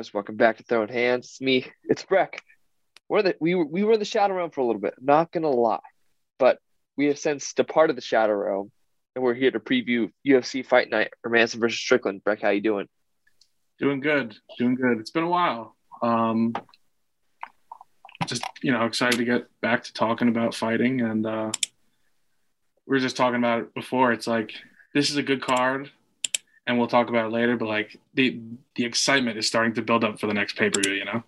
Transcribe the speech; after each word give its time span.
Welcome 0.00 0.36
back 0.36 0.56
to 0.56 0.62
Throwing 0.62 0.88
Hands. 0.88 1.22
It's 1.22 1.42
me. 1.42 1.66
It's 1.84 2.02
Breck. 2.02 2.42
We're 3.06 3.20
the 3.20 3.36
we 3.38 3.54
were 3.54 3.66
we 3.66 3.84
were 3.84 3.92
in 3.92 3.98
the 3.98 4.06
Shadow 4.06 4.34
Realm 4.34 4.50
for 4.50 4.62
a 4.62 4.64
little 4.64 4.80
bit. 4.80 4.94
Not 4.98 5.30
gonna 5.30 5.50
lie, 5.50 5.80
but 6.38 6.58
we 6.96 7.06
have 7.06 7.18
since 7.18 7.52
departed 7.52 7.98
the 7.98 8.00
Shadow 8.00 8.32
Realm, 8.32 8.72
and 9.14 9.22
we're 9.22 9.34
here 9.34 9.50
to 9.50 9.60
preview 9.60 10.10
UFC 10.26 10.64
Fight 10.64 10.88
Night 10.88 11.10
or 11.22 11.30
Manson 11.30 11.60
versus 11.60 11.78
Strickland. 11.78 12.24
Breck, 12.24 12.40
how 12.40 12.48
you 12.48 12.62
doing? 12.62 12.88
Doing 13.78 14.00
good, 14.00 14.34
doing 14.56 14.74
good. 14.74 15.00
It's 15.00 15.10
been 15.10 15.24
a 15.24 15.28
while. 15.28 15.76
Um, 16.00 16.54
just 18.24 18.42
you 18.62 18.72
know, 18.72 18.86
excited 18.86 19.18
to 19.18 19.24
get 19.26 19.48
back 19.60 19.84
to 19.84 19.92
talking 19.92 20.28
about 20.28 20.54
fighting, 20.54 21.02
and 21.02 21.26
uh, 21.26 21.52
we 22.86 22.96
were 22.96 23.00
just 23.00 23.18
talking 23.18 23.38
about 23.38 23.60
it 23.60 23.74
before. 23.74 24.12
It's 24.12 24.26
like 24.26 24.54
this 24.94 25.10
is 25.10 25.16
a 25.16 25.22
good 25.22 25.42
card, 25.42 25.90
and 26.66 26.78
we'll 26.78 26.88
talk 26.88 27.08
about 27.08 27.26
it 27.26 27.32
later. 27.32 27.56
But 27.56 27.68
like 27.68 27.98
the 28.14 28.40
the 28.76 28.84
excitement 28.84 29.38
is 29.38 29.46
starting 29.46 29.74
to 29.74 29.82
build 29.82 30.04
up 30.04 30.20
for 30.20 30.26
the 30.26 30.34
next 30.34 30.56
pay 30.56 30.70
per 30.70 30.80
view. 30.80 30.94
You 30.94 31.04
know, 31.04 31.22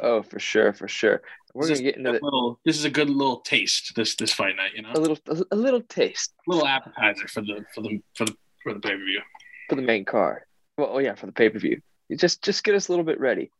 Oh, 0.00 0.22
for 0.22 0.38
sure, 0.38 0.72
for 0.72 0.88
sure. 0.88 1.22
We're 1.54 1.66
this 1.66 1.78
gonna 1.78 1.90
get 1.90 1.98
into 1.98 2.10
a 2.10 2.12
the, 2.14 2.20
little. 2.22 2.60
This 2.64 2.78
is 2.78 2.84
a 2.84 2.90
good 2.90 3.10
little 3.10 3.40
taste. 3.40 3.92
This 3.94 4.16
this 4.16 4.32
fight 4.32 4.56
night. 4.56 4.72
You 4.74 4.82
know, 4.82 4.92
a 4.94 5.00
little 5.00 5.18
a 5.50 5.56
little 5.56 5.82
taste 5.82 6.34
little 6.46 6.66
appetizer 6.66 7.28
for 7.28 7.42
the 7.42 7.64
for 7.74 7.82
the 7.82 8.00
for 8.14 8.24
the 8.24 8.36
for 8.62 8.74
the 8.74 8.80
pay 8.80 8.90
per 8.90 8.96
view. 8.96 9.20
for 9.68 9.76
the 9.76 9.82
main 9.82 10.04
card. 10.04 10.42
Well, 10.78 10.90
oh 10.92 10.98
yeah, 10.98 11.14
for 11.14 11.26
the 11.26 11.32
pay 11.32 11.48
per 11.50 11.58
view. 11.58 11.80
Just 12.16 12.42
just 12.42 12.64
get 12.64 12.74
us 12.74 12.88
a 12.88 12.92
little 12.92 13.04
bit 13.04 13.20
ready. 13.20 13.50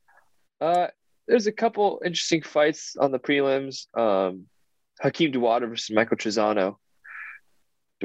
Uh, 0.61 0.89
there's 1.29 1.47
a 1.47 1.53
couple 1.53 2.01
interesting 2.05 2.43
fights 2.43 2.97
on 2.97 3.13
the 3.13 3.19
prelims. 3.19 3.87
Um, 3.97 4.47
Hakeem 5.01 5.33
Dawodu 5.33 5.69
versus 5.69 5.95
Michael 5.95 6.17
Trizano. 6.17 6.77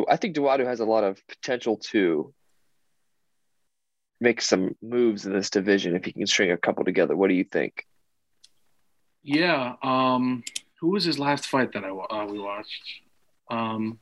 I 0.08 0.18
think 0.18 0.36
Dawodu 0.36 0.66
has 0.66 0.80
a 0.80 0.86
lot 0.86 1.04
of 1.04 1.20
potential 1.28 1.78
to 1.92 2.34
make 4.20 4.42
some 4.42 4.76
moves 4.82 5.26
in 5.26 5.34
this 5.34 5.50
division 5.50 5.96
if 5.96 6.06
he 6.06 6.12
can 6.12 6.28
string 6.28 6.52
a 6.52 6.58
couple 6.58 6.84
together. 6.84 7.16
What 7.16 7.30
do 7.30 7.36
you 7.36 7.44
think? 7.44 7.86
Yeah. 9.24 9.76
Um, 9.84 10.44
who 10.80 10.90
was 10.90 11.04
his 11.04 11.20
last 11.20 11.48
fight 11.48 11.74
that 11.74 11.84
I 11.84 11.90
uh, 11.90 12.26
we 12.26 12.40
watched? 12.40 12.84
Um, 13.50 14.00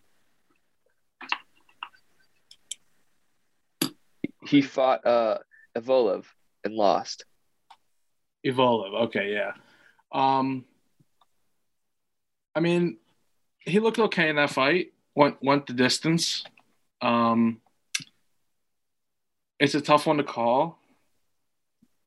He 4.48 4.62
fought 4.62 5.06
uh 5.06 5.40
Evloev 5.76 6.26
and 6.64 6.74
lost. 6.74 7.26
Evolve. 8.44 8.94
Okay, 9.08 9.34
yeah. 9.34 9.54
Um, 10.12 10.66
I 12.54 12.60
mean, 12.60 12.98
he 13.60 13.80
looked 13.80 14.00
okay 14.00 14.30
in 14.30 14.36
that 14.36 14.52
fight. 14.52 14.94
Went 15.16 15.42
went 15.42 15.66
the 15.66 15.74
distance. 15.74 16.44
Um, 17.02 17.60
it's 19.60 19.76
a 19.76 19.82
tough 19.82 20.06
one 20.08 20.18
to 20.18 20.24
call. 20.24 20.78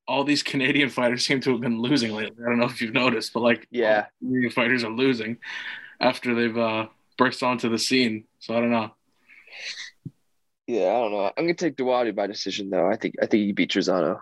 All 0.07 0.25
these 0.25 0.43
Canadian 0.43 0.89
fighters 0.89 1.27
seem 1.27 1.41
to 1.43 1.53
have 1.53 1.61
been 1.61 1.81
losing 1.81 2.13
lately. 2.15 2.37
I 2.43 2.49
don't 2.49 2.59
know 2.59 2.65
if 2.67 2.81
you've 2.81 2.95
noticed, 2.95 3.33
but 3.35 3.41
like, 3.41 3.67
Yeah. 3.71 4.07
Canadian 4.21 4.51
fighters 4.53 4.85
are 4.85 4.91
losing 4.91 5.39
after 6.01 6.35
they've 6.35 6.57
uh, 6.57 6.87
burst 7.19 7.43
onto 7.43 7.69
the 7.69 7.79
scene. 7.79 8.25
So 8.39 8.57
I 8.57 8.61
don't 8.61 8.71
know. 8.71 8.91
Yeah, 10.67 10.89
I 10.89 11.01
don't 11.01 11.13
know. 11.13 11.25
I'm 11.37 11.45
gonna 11.45 11.55
take 11.55 11.77
Dawodu 11.77 12.15
by 12.15 12.27
decision 12.27 12.69
though. 12.71 12.87
I 12.91 12.97
think 12.97 13.15
I 13.23 13.27
think 13.27 13.45
he 13.47 13.53
beat 13.53 13.71
Trizano. 13.71 14.21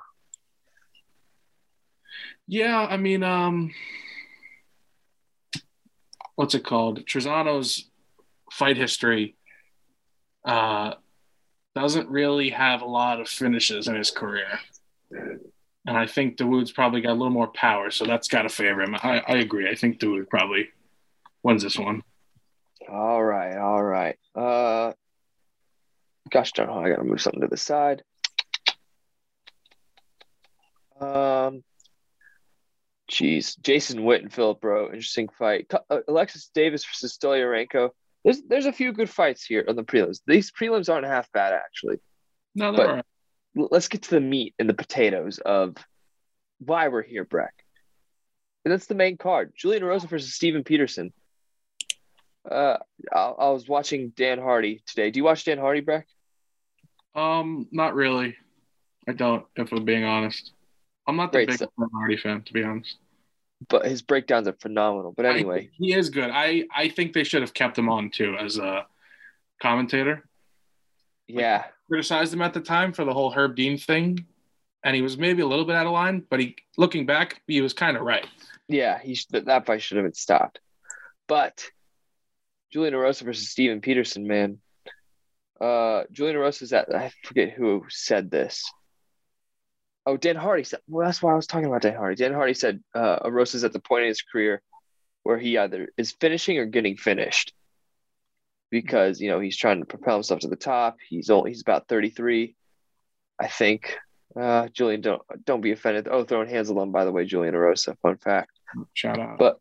Yeah, 2.46 2.86
I 2.88 2.96
mean, 2.96 3.24
um, 3.24 3.72
what's 6.36 6.54
it 6.54 6.64
called? 6.64 7.04
Trizano's 7.04 7.90
fight 8.52 8.76
history 8.76 9.34
uh, 10.44 10.94
doesn't 11.76 12.08
really 12.08 12.48
have 12.48 12.80
a 12.80 12.86
lot 12.86 13.20
of 13.20 13.28
finishes 13.28 13.86
in 13.86 13.94
his 13.94 14.10
career. 14.10 14.48
And 15.10 15.96
I 15.96 16.06
think 16.06 16.38
Dawood's 16.38 16.72
probably 16.72 17.02
got 17.02 17.10
a 17.10 17.18
little 17.20 17.28
more 17.28 17.48
power, 17.48 17.90
so 17.90 18.06
that's 18.06 18.28
got 18.28 18.42
to 18.42 18.48
favor 18.48 18.80
him. 18.80 18.94
I, 18.94 19.22
I 19.28 19.36
agree. 19.36 19.68
I 19.68 19.74
think 19.74 20.00
Dawood 20.00 20.30
probably 20.30 20.70
wins 21.42 21.62
this 21.62 21.78
one. 21.78 22.02
All 22.90 23.22
right, 23.22 23.58
all 23.58 23.82
right. 23.82 24.16
Uh, 24.34 24.94
gosh 26.30 26.52
darn, 26.52 26.70
I 26.70 26.88
gotta 26.88 27.04
move 27.04 27.20
something 27.20 27.42
to 27.42 27.46
the 27.46 27.58
side. 27.58 28.02
Um, 30.98 31.62
jeez, 33.10 33.60
Jason 33.60 34.02
Witt 34.02 34.22
and 34.22 34.32
Philip 34.32 34.64
Rowe, 34.64 34.86
interesting 34.86 35.28
fight. 35.38 35.70
Uh, 35.90 35.98
Alexis 36.08 36.50
Davis 36.54 36.86
versus 36.86 37.18
Stolyarenko. 37.18 37.90
There's 38.26 38.42
there's 38.42 38.66
a 38.66 38.72
few 38.72 38.92
good 38.92 39.08
fights 39.08 39.44
here 39.44 39.64
on 39.68 39.76
the 39.76 39.84
prelims. 39.84 40.20
These 40.26 40.50
prelims 40.50 40.92
aren't 40.92 41.06
half 41.06 41.30
bad 41.30 41.52
actually. 41.52 41.98
No, 42.56 42.72
right. 42.72 43.04
L- 43.56 43.68
Let's 43.70 43.86
get 43.86 44.02
to 44.02 44.10
the 44.10 44.20
meat 44.20 44.56
and 44.58 44.68
the 44.68 44.74
potatoes 44.74 45.38
of 45.38 45.76
why 46.58 46.88
we're 46.88 47.04
here, 47.04 47.24
Breck. 47.24 47.54
And 48.64 48.72
that's 48.72 48.86
the 48.86 48.96
main 48.96 49.16
card. 49.16 49.52
Julian 49.56 49.84
Rosa 49.84 50.08
versus 50.08 50.34
Steven 50.34 50.64
Peterson. 50.64 51.12
Uh, 52.50 52.78
I, 53.14 53.20
I 53.20 53.50
was 53.50 53.68
watching 53.68 54.08
Dan 54.16 54.40
Hardy 54.40 54.82
today. 54.88 55.12
Do 55.12 55.20
you 55.20 55.24
watch 55.24 55.44
Dan 55.44 55.58
Hardy, 55.58 55.82
Breck? 55.82 56.08
Um, 57.14 57.68
not 57.70 57.94
really. 57.94 58.34
I 59.06 59.12
don't, 59.12 59.46
if 59.54 59.70
I'm 59.70 59.84
being 59.84 60.02
honest. 60.02 60.50
I'm 61.06 61.14
not 61.14 61.30
the 61.30 61.38
Great 61.38 61.48
big 61.48 61.56
stuff. 61.58 61.70
Hardy 61.94 62.16
fan, 62.16 62.42
to 62.42 62.52
be 62.52 62.64
honest. 62.64 62.96
But 63.68 63.86
his 63.86 64.02
breakdowns 64.02 64.46
are 64.48 64.52
phenomenal. 64.60 65.12
But 65.16 65.26
anyway, 65.26 65.66
I- 65.66 65.70
he 65.78 65.92
is 65.94 66.10
good. 66.10 66.30
I 66.30 66.64
I 66.74 66.88
think 66.88 67.12
they 67.12 67.24
should 67.24 67.42
have 67.42 67.54
kept 67.54 67.78
him 67.78 67.88
on 67.88 68.10
too 68.10 68.36
as 68.38 68.58
a 68.58 68.86
commentator. 69.62 70.28
yeah, 71.26 71.64
Criticized 71.88 72.32
him 72.34 72.42
at 72.42 72.52
the 72.54 72.60
time 72.60 72.92
for 72.92 73.04
the 73.04 73.12
whole 73.14 73.30
Herb 73.30 73.56
Dean 73.56 73.78
thing, 73.78 74.26
and 74.84 74.94
he 74.94 75.02
was 75.02 75.16
maybe 75.16 75.42
a 75.42 75.46
little 75.46 75.64
bit 75.64 75.76
out 75.76 75.86
of 75.86 75.92
line. 75.92 76.22
But 76.28 76.40
he, 76.40 76.56
looking 76.76 77.06
back, 77.06 77.42
he 77.46 77.60
was 77.60 77.72
kind 77.72 77.96
of 77.96 78.02
right. 78.02 78.26
yeah, 78.68 78.98
he 78.98 79.14
sh- 79.14 79.26
that, 79.30 79.46
that 79.46 79.64
fight 79.66 79.80
should 79.82 79.96
have 79.96 80.04
been 80.04 80.12
stopped. 80.14 80.60
But 81.28 81.64
Julian 82.72 82.94
Rosa 82.96 83.24
versus 83.24 83.48
Steven 83.50 83.80
Peterson, 83.80 84.26
man. 84.26 84.58
Uh, 85.60 86.02
Julian 86.12 86.36
Rosa's 86.36 86.72
at 86.72 86.94
I 86.94 87.10
forget 87.24 87.50
who 87.52 87.84
said 87.88 88.30
this. 88.30 88.70
Oh, 90.06 90.16
Dan 90.16 90.36
Hardy 90.36 90.62
said. 90.62 90.80
Well, 90.88 91.06
that's 91.06 91.20
why 91.20 91.32
I 91.32 91.36
was 91.36 91.48
talking 91.48 91.66
about 91.66 91.82
Dan 91.82 91.96
Hardy. 91.96 92.14
Dan 92.14 92.32
Hardy 92.32 92.54
said 92.54 92.82
uh, 92.94 93.18
Rosa's 93.24 93.64
at 93.64 93.72
the 93.72 93.80
point 93.80 94.02
in 94.02 94.08
his 94.08 94.22
career 94.22 94.62
where 95.24 95.38
he 95.38 95.58
either 95.58 95.88
is 95.96 96.12
finishing 96.12 96.58
or 96.58 96.66
getting 96.66 96.96
finished 96.96 97.52
because 98.70 99.20
you 99.20 99.28
know 99.28 99.40
he's 99.40 99.56
trying 99.56 99.80
to 99.80 99.86
propel 99.86 100.14
himself 100.14 100.40
to 100.40 100.48
the 100.48 100.56
top. 100.56 100.96
He's 101.08 101.30
only 101.30 101.50
he's 101.50 101.62
about 101.62 101.88
thirty 101.88 102.10
three, 102.10 102.54
I 103.38 103.48
think. 103.48 103.98
Uh, 104.38 104.68
Julian, 104.68 105.00
don't 105.00 105.22
don't 105.44 105.60
be 105.60 105.72
offended. 105.72 106.08
Oh, 106.08 106.24
throwing 106.24 106.48
hands 106.48 106.68
alone, 106.68 106.92
by 106.92 107.04
the 107.04 107.12
way, 107.12 107.24
Julian 107.24 107.56
Rosa. 107.56 107.96
Fun 108.02 108.16
fact. 108.18 108.52
Shout 108.94 109.18
out. 109.18 109.38
But 109.38 109.58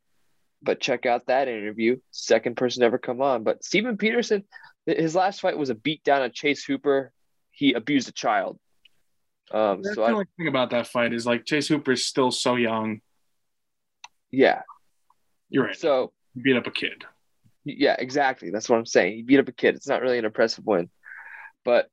but 0.62 0.80
check 0.80 1.06
out 1.06 1.28
that 1.28 1.48
interview. 1.48 1.98
Second 2.12 2.58
person 2.58 2.84
ever 2.84 2.98
come 2.98 3.22
on. 3.22 3.44
But 3.44 3.64
Steven 3.64 3.98
Peterson, 3.98 4.44
his 4.86 5.16
last 5.16 5.42
fight 5.42 5.58
was 5.58 5.70
a 5.70 5.76
beat 5.76 6.04
down 6.04 6.22
on 6.22 6.32
Chase 6.32 6.64
Hooper. 6.64 7.12
He 7.52 7.74
abused 7.74 8.10
a 8.10 8.12
child. 8.12 8.60
Um, 9.52 9.82
That's 9.82 9.96
so 9.96 10.02
the 10.02 10.08
I, 10.08 10.12
only 10.12 10.26
thing 10.38 10.48
about 10.48 10.72
that 10.72 10.88
fight 10.88 11.14
is 11.14 11.26
like 11.26 11.46
Chase 11.46 11.68
Hooper 11.68 11.92
is 11.94 12.06
still 12.06 12.32
so 12.32 12.56
young. 12.56 13.02
yeah. 14.32 14.62
You're 15.50 15.66
right. 15.66 15.76
So 15.78 16.12
He 16.34 16.42
beat 16.42 16.58
up 16.58 16.66
a 16.68 16.72
kid. 16.72 17.04
yeah, 17.64 17.96
exactly. 18.00 18.50
That's 18.50 18.68
what 18.68 18.78
I'm 18.78 18.86
saying. 18.88 19.16
He 19.16 19.22
beat 19.22 19.40
up 19.40 19.48
a 19.48 19.52
kid. 19.52 19.76
It's 19.76 19.88
not 19.88 20.02
really 20.02 20.18
an 20.18 20.26
impressive 20.26 20.66
win. 20.66 20.90
But 21.64 21.88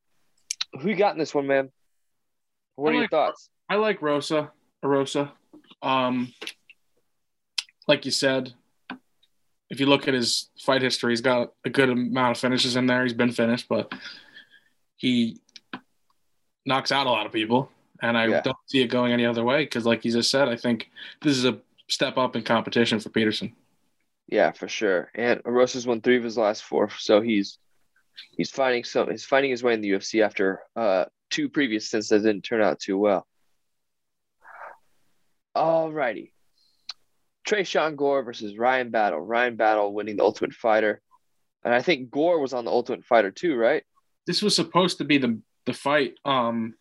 who 0.81 0.88
you 0.88 0.96
got 0.96 1.12
in 1.12 1.19
this 1.19 1.34
one, 1.34 1.46
man? 1.46 1.70
What 2.76 2.94
I 2.94 2.96
are 2.96 3.00
your 3.00 3.08
thoughts? 3.08 3.50
I 3.69 3.76
like 3.76 4.00
Rosa. 4.00 4.50
Rosa. 4.82 5.32
Um, 5.82 6.32
like 7.87 8.06
you 8.06 8.10
said, 8.10 8.54
if 9.69 9.81
you 9.81 9.87
look 9.87 10.08
at 10.08 10.14
his 10.14 10.50
fight 10.60 10.81
history, 10.81 11.12
he's 11.12 11.20
got 11.20 11.52
a 11.66 11.70
good 11.70 11.90
amount 11.90 12.37
of 12.37 12.40
finishes 12.40 12.75
in 12.76 12.87
there. 12.87 13.02
He's 13.02 13.12
been 13.12 13.32
finished, 13.32 13.66
but 13.69 13.93
he 14.96 15.41
knocks 16.67 16.93
out 16.93 17.06
a 17.06 17.11
lot 17.11 17.26
of 17.26 17.32
people, 17.32 17.70
and 18.00 18.17
I 18.17 18.26
Yeah. 18.26 18.41
don't 18.43 18.56
see 18.67 18.82
it 18.82 18.88
going 18.88 19.12
any 19.12 19.25
other 19.26 19.44
way. 19.44 19.64
Because, 19.64 19.85
like 19.87 20.05
you 20.05 20.12
just 20.12 20.31
said, 20.31 20.49
I 20.49 20.56
think 20.56 20.91
this 21.20 21.37
is 21.37 21.44
a 21.44 21.61
step 21.88 22.17
up 22.17 22.37
in 22.37 22.43
competition 22.43 23.00
for 23.00 23.11
Peterson. 23.11 23.55
Yeah, 24.29 24.53
for 24.53 24.69
sure. 24.69 25.11
And 25.14 25.43
Rosas 25.44 25.87
won 25.87 26.00
three 26.00 26.17
of 26.17 26.25
his 26.25 26.38
last 26.38 26.62
four, 26.64 26.88
so 26.91 27.20
he's 27.20 27.59
he's 28.37 28.50
finding 28.50 28.85
some 28.85 29.11
he's 29.11 29.25
finding 29.25 29.50
his 29.50 29.62
way 29.62 29.75
in 29.75 29.81
the 29.81 29.91
UFC 29.91 30.23
after 30.23 30.61
uh 30.76 31.06
two 31.31 31.49
previous 31.49 31.87
stints 31.88 32.09
that 32.09 32.19
didn't 32.20 32.43
turn 32.43 32.62
out 32.62 32.79
too 32.79 32.97
well. 32.99 33.26
Alrighty. 35.56 36.32
Sean 37.64 37.97
Gore 37.97 38.23
versus 38.23 38.56
Ryan 38.56 38.91
Battle. 38.91 39.20
Ryan 39.20 39.56
Battle 39.56 39.93
winning 39.93 40.17
the 40.17 40.23
Ultimate 40.23 40.55
Fighter. 40.55 41.03
And 41.64 41.75
I 41.75 41.82
think 41.82 42.11
Gore 42.11 42.41
was 42.41 42.55
on 42.55 42.64
the 42.64 42.70
Ultimate 42.70 43.05
Fighter 43.05 43.31
too, 43.31 43.56
right? 43.56 43.82
This 44.26 44.41
was 44.41 44.56
supposed 44.56 44.99
to 44.99 45.05
be 45.05 45.19
the 45.19 45.38
the 45.67 45.73
fight. 45.73 46.14
Um, 46.25 46.75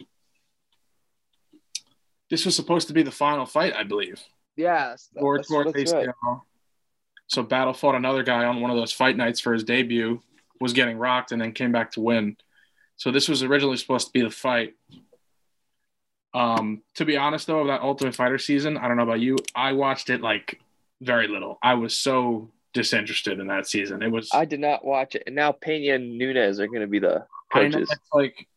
this 2.30 2.46
was 2.46 2.56
supposed 2.56 2.88
to 2.88 2.94
be 2.94 3.04
the 3.04 3.12
final 3.12 3.46
fight, 3.46 3.74
I 3.76 3.84
believe. 3.84 4.22
Yeah. 4.56 4.74
that's- 4.96 5.10
Gore 5.20 5.38
that's- 5.38 5.48
tore 5.50 5.66
that's 5.72 5.92
right. 5.94 6.08
ACL. 6.10 6.42
So 7.28 7.44
Battle 7.44 7.74
fought 7.74 7.96
another 7.96 8.24
guy 8.24 8.44
on 8.46 8.60
one 8.62 8.72
of 8.72 8.78
those 8.78 8.92
fight 8.92 9.16
nights 9.16 9.40
for 9.40 9.54
his 9.54 9.64
debut, 9.64 10.22
was 10.60 10.74
getting 10.74 10.98
rocked, 10.98 11.32
and 11.32 11.42
then 11.42 11.54
came 11.54 11.72
back 11.72 11.92
to 11.92 12.02
win. 12.02 12.36
So 12.98 13.10
this 13.12 13.30
was 13.30 13.42
originally 13.42 13.78
supposed 13.78 14.08
to 14.08 14.14
be 14.14 14.22
the 14.22 14.30
fight. 14.30 14.76
Um, 16.34 16.82
to 16.96 17.06
be 17.06 17.18
honest 17.18 17.48
though, 17.48 17.60
of 17.60 17.68
that 17.68 17.82
Ultimate 17.82 18.16
Fighter 18.16 18.38
season, 18.38 18.78
I 18.78 18.88
don't 18.88 18.98
know 18.98 19.04
about 19.04 19.20
you, 19.20 19.38
I 19.56 19.74
watched 19.74 20.10
it 20.10 20.22
like 20.22 20.60
very 21.02 21.28
little. 21.28 21.58
I 21.62 21.74
was 21.74 21.98
so 21.98 22.50
disinterested 22.74 23.40
in 23.40 23.48
that 23.48 23.68
season. 23.68 24.02
It 24.02 24.12
was 24.12 24.30
I 24.34 24.46
did 24.46 24.60
not 24.62 24.86
watch 24.86 25.16
it. 25.16 25.24
And 25.26 25.36
now 25.36 25.52
Pena 25.52 25.96
and 25.96 26.18
Nunes 26.18 26.60
are 26.60 26.68
going 26.68 26.82
to 26.82 26.88
be 26.88 27.00
the 27.00 27.08
know 27.10 27.26
coaches. 27.52 27.90
it's 27.92 28.10
like 28.14 28.48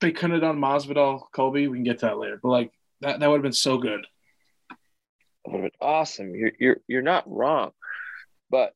they 0.00 0.12
couldn't 0.12 0.32
have 0.32 0.40
done 0.42 0.58
Masvidal, 0.58 1.22
Colby. 1.32 1.68
We 1.68 1.76
can 1.78 1.84
get 1.84 1.98
to 2.00 2.06
that 2.06 2.18
later, 2.18 2.38
but 2.42 2.48
like 2.48 2.72
that, 3.00 3.20
that 3.20 3.26
would 3.28 3.36
have 3.36 3.42
been 3.42 3.52
so 3.52 3.78
good. 3.78 4.06
That 4.70 5.52
would 5.52 5.62
have 5.62 5.72
been 5.72 5.78
awesome. 5.88 6.34
You're, 6.34 6.52
you're, 6.58 6.76
you're 6.86 7.02
not 7.02 7.24
wrong. 7.30 7.70
But 8.50 8.74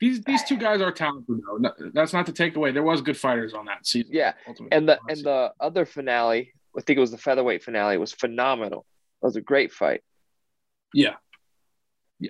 These 0.00 0.22
these 0.24 0.44
two 0.44 0.56
guys 0.56 0.80
are 0.80 0.92
talented 0.92 1.40
though. 1.46 1.56
No- 1.56 1.90
That's 1.94 2.12
not 2.12 2.26
to 2.26 2.32
take 2.32 2.54
away. 2.56 2.70
There 2.72 2.82
was 2.82 3.00
good 3.02 3.16
fighters 3.16 3.54
on 3.54 3.64
that 3.66 3.86
season. 3.86 4.10
yeah, 4.12 4.34
Ultimate 4.46 4.72
and 4.74 4.88
the 4.88 4.98
and 5.08 5.18
the 5.24 5.52
other 5.60 5.84
finale, 5.86 6.52
I 6.76 6.80
think 6.82 6.96
it 6.96 7.00
was 7.00 7.10
the 7.10 7.18
featherweight 7.18 7.62
finale, 7.64 7.96
was 7.98 8.12
phenomenal. 8.12 8.84
It 9.22 9.26
was 9.26 9.36
a 9.36 9.40
great 9.40 9.72
fight. 9.72 10.02
yeah, 10.94 11.14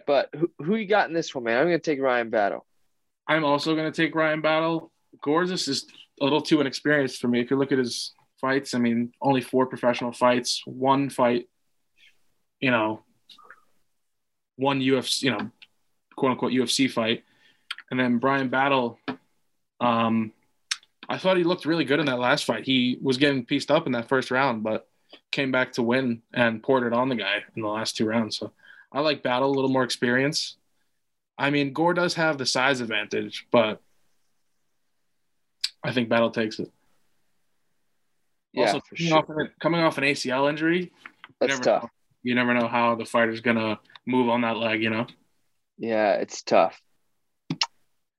But 0.06 0.30
who, 0.34 0.50
who 0.58 0.76
you 0.76 0.86
got 0.86 1.08
in 1.08 1.14
this 1.14 1.34
one, 1.34 1.44
man? 1.44 1.58
I'm 1.58 1.66
going 1.66 1.78
to 1.78 1.90
take 1.90 2.00
Ryan 2.00 2.30
Battle. 2.30 2.64
I'm 3.26 3.44
also 3.44 3.76
gonna 3.76 3.92
take 3.92 4.14
Ryan 4.14 4.40
Battle. 4.40 4.90
Gorgeous 5.22 5.68
is 5.68 5.86
a 6.20 6.24
little 6.24 6.40
too 6.40 6.60
inexperienced 6.60 7.20
for 7.20 7.28
me. 7.28 7.40
If 7.40 7.50
you 7.50 7.56
look 7.56 7.72
at 7.72 7.78
his 7.78 8.12
fights, 8.40 8.74
I 8.74 8.78
mean, 8.78 9.12
only 9.20 9.40
four 9.40 9.66
professional 9.66 10.12
fights, 10.12 10.62
one 10.64 11.10
fight, 11.10 11.48
you 12.60 12.70
know, 12.70 13.02
one 14.56 14.80
UFC, 14.80 15.22
you 15.22 15.30
know, 15.30 15.50
quote 16.16 16.32
unquote 16.32 16.52
UFC 16.52 16.90
fight, 16.90 17.24
and 17.90 17.98
then 17.98 18.18
Brian 18.18 18.48
Battle. 18.48 18.98
Um, 19.80 20.32
I 21.08 21.16
thought 21.16 21.36
he 21.36 21.44
looked 21.44 21.64
really 21.64 21.84
good 21.84 22.00
in 22.00 22.06
that 22.06 22.18
last 22.18 22.44
fight. 22.44 22.64
He 22.64 22.98
was 23.00 23.16
getting 23.16 23.46
pieced 23.46 23.70
up 23.70 23.86
in 23.86 23.92
that 23.92 24.08
first 24.08 24.30
round, 24.30 24.62
but 24.62 24.88
came 25.30 25.50
back 25.50 25.72
to 25.72 25.82
win 25.82 26.22
and 26.34 26.62
poured 26.62 26.86
it 26.86 26.92
on 26.92 27.08
the 27.08 27.14
guy 27.14 27.44
in 27.56 27.62
the 27.62 27.68
last 27.68 27.96
two 27.96 28.04
rounds. 28.06 28.36
So 28.36 28.52
I 28.92 29.00
like 29.00 29.22
Battle, 29.22 29.48
a 29.48 29.54
little 29.54 29.70
more 29.70 29.84
experience. 29.84 30.56
I 31.38 31.50
mean, 31.50 31.72
Gore 31.72 31.94
does 31.94 32.14
have 32.14 32.36
the 32.36 32.44
size 32.44 32.80
advantage, 32.80 33.46
but 33.50 33.80
I 35.84 35.92
think 35.92 36.08
Battle 36.08 36.30
takes 36.30 36.58
it. 36.58 36.70
Yeah, 38.52 38.66
also, 38.66 38.80
coming, 38.80 39.08
sure. 39.08 39.18
off 39.18 39.28
an, 39.28 39.50
coming 39.60 39.80
off 39.80 39.98
an 39.98 40.04
ACL 40.04 40.48
injury, 40.48 40.80
you 40.80 40.90
That's 41.40 41.52
never 41.52 41.62
tough. 41.62 41.82
Know, 41.84 41.88
you 42.22 42.34
never 42.34 42.54
know 42.54 42.66
how 42.66 42.94
the 42.94 43.04
fighter's 43.04 43.40
gonna 43.40 43.78
move 44.06 44.28
on 44.28 44.40
that 44.42 44.56
leg. 44.56 44.82
You 44.82 44.90
know, 44.90 45.06
Yeah, 45.76 46.14
it's 46.14 46.42
tough. 46.42 46.80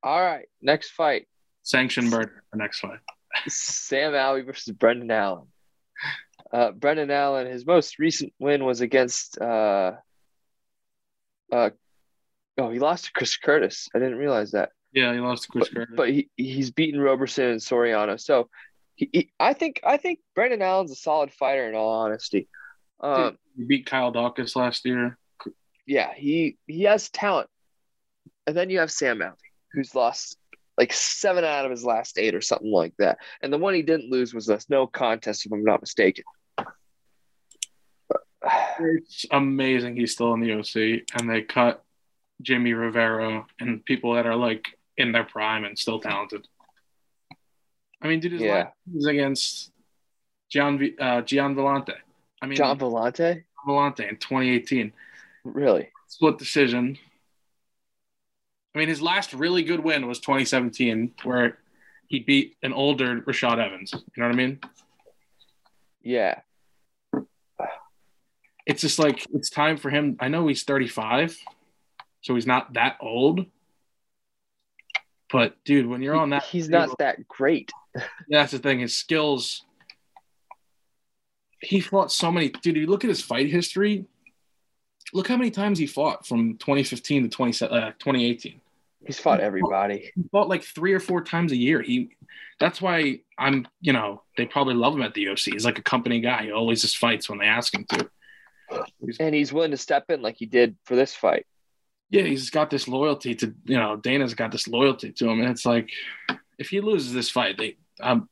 All 0.03 0.21
right, 0.21 0.45
next 0.61 0.91
fight. 0.91 1.27
sanction 1.63 2.09
murder. 2.09 2.43
The 2.51 2.59
next 2.59 2.79
fight. 2.79 2.99
Sam 3.47 4.13
Alvey 4.13 4.45
versus 4.45 4.73
Brendan 4.73 5.11
Allen. 5.11 5.47
Uh, 6.51 6.71
Brendan 6.71 7.11
Allen, 7.11 7.47
his 7.47 7.65
most 7.65 7.99
recent 7.99 8.33
win 8.39 8.63
was 8.65 8.81
against. 8.81 9.39
Uh, 9.39 9.93
uh, 11.51 11.69
oh, 12.57 12.69
he 12.69 12.79
lost 12.79 13.05
to 13.05 13.11
Chris 13.11 13.37
Curtis. 13.37 13.89
I 13.93 13.99
didn't 13.99 14.17
realize 14.17 14.51
that. 14.51 14.71
Yeah, 14.93 15.13
he 15.13 15.19
lost 15.19 15.43
to 15.43 15.49
Chris 15.49 15.69
Curtis. 15.69 15.93
But 15.95 16.09
he 16.09 16.29
he's 16.35 16.71
beaten 16.71 16.99
Roberson 16.99 17.45
and 17.45 17.59
Soriano. 17.59 18.19
So, 18.19 18.49
he, 18.95 19.09
he 19.11 19.31
I 19.39 19.53
think 19.53 19.81
I 19.83 19.97
think 19.97 20.19
Brendan 20.35 20.61
Allen's 20.61 20.91
a 20.91 20.95
solid 20.95 21.31
fighter. 21.31 21.67
In 21.67 21.75
all 21.75 21.89
honesty, 21.89 22.47
um, 22.99 23.37
he 23.55 23.63
beat 23.65 23.85
Kyle 23.85 24.11
Daukaus 24.11 24.55
last 24.55 24.85
year. 24.85 25.17
yeah, 25.85 26.13
he 26.15 26.57
he 26.67 26.83
has 26.83 27.09
talent. 27.09 27.49
And 28.47 28.57
then 28.57 28.71
you 28.71 28.79
have 28.79 28.91
Sam 28.91 29.19
Alvey, 29.19 29.35
who's 29.73 29.93
lost 29.93 30.37
like 30.79 30.93
seven 30.93 31.43
out 31.43 31.65
of 31.65 31.71
his 31.71 31.83
last 31.83 32.17
eight 32.17 32.33
or 32.33 32.41
something 32.41 32.71
like 32.71 32.93
that. 32.97 33.19
And 33.41 33.51
the 33.51 33.57
one 33.57 33.73
he 33.73 33.81
didn't 33.81 34.09
lose 34.09 34.33
was 34.33 34.49
a 34.49 34.59
no 34.69 34.87
contest, 34.87 35.45
if 35.45 35.51
I'm 35.51 35.63
not 35.63 35.81
mistaken. 35.81 36.23
It's 38.79 39.25
amazing 39.29 39.97
he's 39.97 40.13
still 40.13 40.33
in 40.33 40.39
the 40.39 40.53
OC, 40.53 41.03
and 41.19 41.29
they 41.29 41.41
cut 41.41 41.83
Jimmy 42.41 42.73
Rivera 42.73 43.45
and 43.59 43.83
people 43.83 44.13
that 44.13 44.25
are 44.25 44.37
like 44.37 44.67
in 44.99 45.11
their 45.13 45.23
prime 45.23 45.63
and 45.63 45.79
still 45.79 45.99
talented. 45.99 46.47
I 48.01 48.07
mean, 48.07 48.19
dude, 48.19 48.33
his 48.33 48.41
Yeah. 48.41 48.53
last 48.55 48.73
was 48.93 49.05
against 49.07 49.71
Gian, 50.49 50.77
V- 50.77 50.95
uh, 50.99 51.21
Gian 51.21 51.55
Villante. 51.55 51.95
I 52.41 52.45
mean, 52.45 52.57
John 52.57 52.77
Villante, 52.77 53.43
Villante 53.67 54.07
in 54.07 54.17
2018, 54.17 54.93
really? 55.43 55.89
split 56.07 56.37
decision. 56.37 56.97
I 58.75 58.79
mean, 58.79 58.87
his 58.87 59.01
last 59.01 59.33
really 59.33 59.63
good 59.63 59.79
win 59.81 60.07
was 60.07 60.19
2017, 60.19 61.13
where 61.23 61.57
he 62.07 62.19
beat 62.19 62.55
an 62.63 62.71
older 62.73 63.21
Rashad 63.21 63.57
Evans. 63.57 63.91
You 63.93 64.21
know 64.21 64.27
what 64.27 64.33
I 64.33 64.37
mean? 64.37 64.59
Yeah, 66.01 66.41
it's 68.65 68.81
just 68.81 68.99
like 68.99 69.25
it's 69.33 69.49
time 69.49 69.77
for 69.77 69.89
him. 69.89 70.15
I 70.19 70.27
know 70.29 70.47
he's 70.47 70.63
35, 70.63 71.37
so 72.21 72.35
he's 72.35 72.47
not 72.47 72.73
that 72.73 72.97
old. 73.01 73.45
But 75.31 75.55
dude, 75.63 75.87
when 75.87 76.01
you're 76.01 76.15
on 76.15 76.31
that, 76.31 76.43
he's 76.43 76.69
not 76.69 76.97
that 76.99 77.27
great. 77.27 77.71
That's 78.29 78.51
the 78.51 78.59
thing. 78.59 78.79
His 78.79 78.97
skills. 78.97 79.63
He 81.61 81.81
fought 81.81 82.11
so 82.11 82.31
many. 82.31 82.49
Dude, 82.49 82.77
you 82.77 82.87
look 82.87 83.03
at 83.03 83.09
his 83.09 83.21
fight 83.21 83.49
history. 83.49 84.05
Look 85.13 85.27
how 85.27 85.37
many 85.37 85.51
times 85.51 85.77
he 85.77 85.87
fought 85.87 86.25
from 86.25 86.57
2015 86.57 87.23
to 87.23 87.29
20, 87.29 87.65
uh, 87.65 87.91
2018. 87.99 88.61
He's 89.05 89.19
fought 89.19 89.39
everybody. 89.39 90.11
He 90.15 90.23
fought 90.31 90.49
like 90.49 90.63
three 90.63 90.93
or 90.93 90.99
four 90.99 91.21
times 91.21 91.51
a 91.51 91.57
year. 91.57 91.81
He. 91.81 92.15
That's 92.59 92.81
why 92.81 93.21
I'm. 93.37 93.67
You 93.81 93.93
know, 93.93 94.23
they 94.37 94.45
probably 94.45 94.75
love 94.75 94.95
him 94.95 95.01
at 95.01 95.13
the 95.13 95.25
UFC. 95.25 95.53
He's 95.53 95.65
like 95.65 95.79
a 95.79 95.83
company 95.83 96.19
guy. 96.21 96.43
He 96.43 96.51
always 96.51 96.81
just 96.81 96.97
fights 96.97 97.29
when 97.29 97.39
they 97.39 97.45
ask 97.45 97.73
him 97.73 97.85
to. 97.89 98.09
And 99.19 99.33
he's 99.33 99.51
willing 99.51 99.71
to 99.71 99.77
step 99.77 100.05
in 100.09 100.21
like 100.21 100.37
he 100.37 100.45
did 100.45 100.75
for 100.85 100.95
this 100.95 101.15
fight. 101.15 101.45
Yeah, 102.09 102.23
he's 102.23 102.49
got 102.49 102.69
this 102.69 102.87
loyalty 102.87 103.35
to 103.35 103.53
you 103.65 103.77
know 103.77 103.95
Dana's 103.95 104.33
got 104.33 104.51
this 104.51 104.67
loyalty 104.67 105.11
to 105.11 105.29
him, 105.29 105.39
and 105.41 105.49
it's 105.49 105.65
like 105.65 105.89
if 106.57 106.69
he 106.69 106.81
loses 106.81 107.13
this 107.13 107.29
fight, 107.29 107.57
they 107.57 107.77
um, 108.01 108.29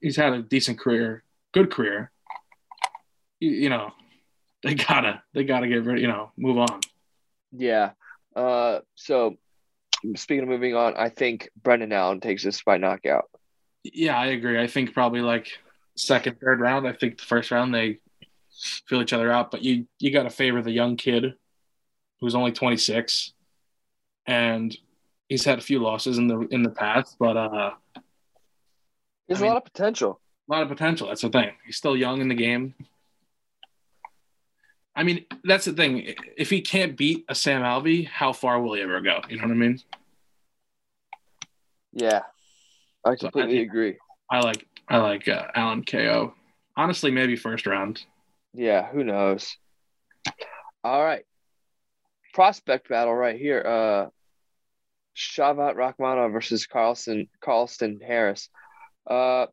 he's 0.00 0.16
had 0.16 0.32
a 0.32 0.42
decent 0.42 0.78
career, 0.78 1.24
good 1.52 1.70
career. 1.70 2.10
You, 3.40 3.50
you 3.50 3.68
know, 3.68 3.92
they 4.62 4.74
gotta 4.74 5.22
they 5.32 5.44
gotta 5.44 5.66
get 5.66 5.84
rid, 5.84 6.00
you 6.00 6.08
know, 6.08 6.30
move 6.36 6.58
on. 6.58 6.80
Yeah. 7.52 7.92
Uh, 8.34 8.80
so 8.94 9.36
speaking 10.16 10.44
of 10.44 10.48
moving 10.48 10.74
on, 10.74 10.96
I 10.96 11.08
think 11.08 11.50
Brendan 11.60 11.92
Allen 11.92 12.20
takes 12.20 12.44
this 12.44 12.62
by 12.62 12.78
knockout. 12.78 13.28
Yeah, 13.82 14.18
I 14.18 14.26
agree. 14.26 14.60
I 14.60 14.66
think 14.66 14.94
probably 14.94 15.20
like 15.20 15.48
second, 15.96 16.38
third 16.40 16.60
round. 16.60 16.86
I 16.86 16.92
think 16.92 17.18
the 17.18 17.24
first 17.24 17.50
round 17.50 17.74
they 17.74 17.98
feel 18.88 19.02
each 19.02 19.12
other 19.12 19.32
out, 19.32 19.50
but 19.50 19.62
you 19.62 19.86
you 19.98 20.12
got 20.12 20.22
to 20.22 20.30
favor 20.30 20.62
the 20.62 20.70
young 20.70 20.96
kid 20.96 21.34
who's 22.20 22.34
only 22.34 22.52
26, 22.52 23.32
and 24.26 24.76
he's 25.28 25.44
had 25.44 25.58
a 25.58 25.62
few 25.62 25.78
losses 25.80 26.18
in 26.18 26.26
the 26.28 26.40
in 26.50 26.62
the 26.62 26.70
past, 26.70 27.16
but 27.18 27.36
uh. 27.36 27.70
There's 29.28 29.40
I 29.40 29.42
mean- 29.42 29.50
a 29.52 29.54
lot 29.54 29.66
of 29.66 29.72
potential. 29.72 30.20
a 30.48 30.52
lot 30.52 30.62
of 30.62 30.68
potential. 30.68 31.08
That's 31.08 31.22
the 31.22 31.30
thing. 31.30 31.50
He's 31.64 31.76
still 31.76 31.96
young 31.96 32.20
in 32.20 32.28
the 32.28 32.34
game. 32.34 32.74
I 34.96 35.02
mean, 35.02 35.24
that's 35.42 35.64
the 35.64 35.72
thing. 35.72 36.14
If 36.36 36.50
he 36.50 36.60
can't 36.60 36.96
beat 36.96 37.24
a 37.28 37.34
Sam 37.34 37.62
Alvey, 37.62 38.06
how 38.06 38.32
far 38.32 38.60
will 38.60 38.74
he 38.74 38.82
ever 38.82 39.00
go? 39.00 39.20
You 39.28 39.38
know 39.38 39.42
what 39.44 39.50
I 39.50 39.54
mean? 39.54 39.80
Yeah. 41.92 42.20
I 43.04 43.16
So 43.16 43.26
I 43.26 43.30
completely 43.30 43.60
agree. 43.62 43.96
I 44.30 44.40
like 44.40 44.66
I 44.88 44.98
like 44.98 45.26
uh, 45.26 45.46
Allen 45.54 45.84
KO. 45.84 46.34
Honestly, 46.76 47.10
maybe 47.10 47.34
first 47.36 47.66
round. 47.66 48.04
Yeah, 48.52 48.86
who 48.86 49.02
knows? 49.04 49.56
All 50.84 51.02
right. 51.02 51.24
Prospect 52.34 52.88
battle 52.88 53.14
right 53.14 53.38
here. 53.38 53.60
Uh 53.66 54.10
Shavkat 55.16 55.76
Rakhmonov 55.76 56.32
versus 56.32 56.66
Carlson 56.66 57.28
Carlston 57.42 58.02
Harris. 58.02 58.48
Uh 59.08 59.46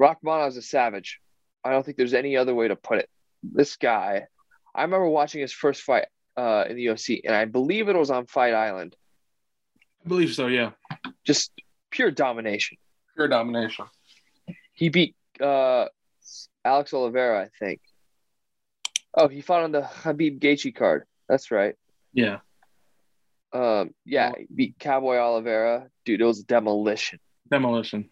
Rakhmonov's 0.00 0.56
a 0.56 0.62
savage. 0.62 1.20
I 1.64 1.70
don't 1.70 1.84
think 1.84 1.96
there's 1.96 2.14
any 2.14 2.36
other 2.36 2.54
way 2.54 2.68
to 2.68 2.76
put 2.76 2.98
it. 2.98 3.08
This 3.42 3.76
guy, 3.76 4.26
I 4.74 4.82
remember 4.82 5.06
watching 5.08 5.40
his 5.40 5.52
first 5.52 5.82
fight. 5.82 6.06
uh, 6.36 6.64
in 6.68 6.76
the 6.76 6.86
UFC, 6.86 7.20
and 7.24 7.34
I 7.36 7.44
believe 7.44 7.88
it 7.90 7.94
was 7.96 8.10
on 8.10 8.24
Fight 8.26 8.54
Island. 8.54 8.96
I 10.04 10.08
believe 10.08 10.32
so. 10.34 10.46
Yeah, 10.46 10.70
Just 11.26 11.52
pure 11.90 12.10
domination. 12.10 12.78
pure 13.14 13.28
domination. 13.28 13.84
He 14.72 14.88
beat 14.88 15.14
uh, 15.42 15.86
Alex 16.64 16.94
Oliveira, 16.94 17.42
I 17.44 17.48
think. 17.62 17.80
Oh, 19.14 19.28
he 19.28 19.42
fought 19.42 19.62
on 19.64 19.72
the 19.72 19.82
Khabib 19.82 20.40
Gaethje 20.40 20.74
card. 20.74 21.04
That's 21.28 21.50
right. 21.50 21.74
Yeah, 22.12 22.38
Um, 23.52 23.94
yeah, 24.04 24.32
beat 24.54 24.78
Cowboy 24.78 25.16
Oliveira. 25.16 25.88
Dude, 26.04 26.20
it 26.20 26.24
was 26.24 26.42
demolition. 26.42 27.18
demolition. 27.50 28.08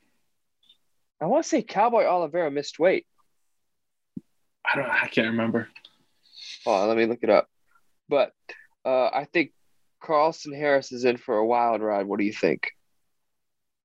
I 1.20 1.26
want 1.26 1.44
to 1.44 1.48
say 1.48 1.62
Cowboy 1.62 2.04
Oliveira 2.04 2.50
missed 2.50 2.78
weight. 2.78 3.06
I 4.64 4.76
don't. 4.76 4.88
I 4.88 5.08
can't 5.08 5.28
remember. 5.28 5.68
Hold 6.64 6.80
on, 6.82 6.88
let 6.88 6.96
me 6.96 7.06
look 7.06 7.20
it 7.22 7.30
up. 7.30 7.48
But 8.08 8.32
uh, 8.84 9.06
I 9.08 9.26
think 9.30 9.52
Carlston 10.02 10.54
Harris 10.56 10.92
is 10.92 11.04
in 11.04 11.16
for 11.16 11.36
a 11.36 11.46
wild 11.46 11.82
ride. 11.82 12.06
What 12.06 12.18
do 12.18 12.24
you 12.24 12.32
think? 12.32 12.70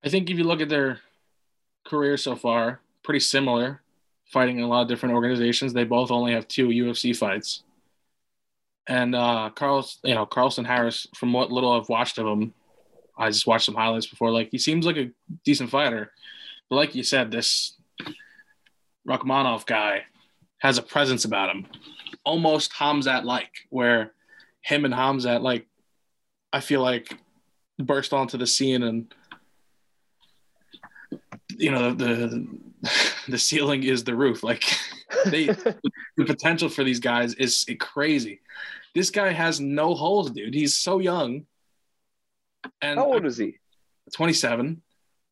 I 0.04 0.10
think 0.10 0.30
if 0.30 0.38
you 0.38 0.44
look 0.44 0.62
at 0.62 0.70
their 0.70 1.00
career 1.86 2.16
so 2.18 2.36
far, 2.36 2.80
pretty 3.04 3.20
similar, 3.20 3.82
fighting 4.32 4.58
in 4.58 4.64
a 4.64 4.68
lot 4.68 4.84
of 4.84 4.88
different 4.88 5.16
organizations. 5.16 5.74
They 5.74 5.84
both 5.84 6.12
only 6.12 6.34
have 6.34 6.48
two 6.48 6.68
UFC 6.70 7.16
fights. 7.16 7.64
And 8.88 9.16
uh 9.16 9.50
Carlos, 9.56 10.00
you 10.04 10.14
know, 10.14 10.26
Carlston 10.26 10.66
Harris, 10.66 11.08
from 11.16 11.34
what 11.34 11.52
little 11.52 11.72
I've 11.72 11.90
watched 11.90 12.18
of 12.18 12.28
him, 12.28 12.54
I 13.18 13.30
just 13.30 13.48
watched 13.48 13.66
some 13.66 13.76
highlights 13.76 14.08
before. 14.08 14.32
Like 14.32 14.50
he 14.52 14.58
seems 14.58 14.86
like 14.86 14.98
a 14.98 15.12
decent 15.44 15.70
fighter. 15.70 16.12
But 16.70 16.76
like 16.76 16.96
you 16.96 17.04
said, 17.04 17.32
this 17.32 17.78
Rakhmonov 19.08 19.66
guy 19.66 20.04
has 20.60 20.78
a 20.78 20.84
presence 20.84 21.26
about 21.26 21.56
him. 21.56 21.68
Almost 22.24 22.74
Hamzat 22.74 23.24
like, 23.24 23.52
where 23.70 24.14
him 24.62 24.84
and 24.84 24.94
Hamzat, 24.94 25.42
like, 25.42 25.68
I 26.52 26.60
feel 26.60 26.82
like 26.82 27.16
burst 27.78 28.14
onto 28.14 28.38
the 28.38 28.48
scene 28.48 28.84
and 28.84 29.14
you 31.58 31.72
know 31.72 31.94
the 31.94 32.48
the 33.28 33.38
ceiling 33.38 33.84
is 33.84 34.04
the 34.04 34.16
roof 34.16 34.44
like 34.44 34.64
they 35.26 35.46
the 36.18 36.26
potential 36.26 36.70
for 36.70 36.84
these 36.84 37.00
guys 37.00 37.34
is 37.36 37.66
crazy. 37.80 38.42
This 38.94 39.10
guy 39.10 39.32
has 39.32 39.60
no 39.60 39.94
holes 39.94 40.32
dude. 40.32 40.54
He's 40.54 40.78
so 40.78 41.00
young. 41.00 41.46
And 42.82 42.98
How 43.00 43.06
old 43.06 43.26
is 43.26 43.38
he? 43.38 43.58
27 44.14 44.82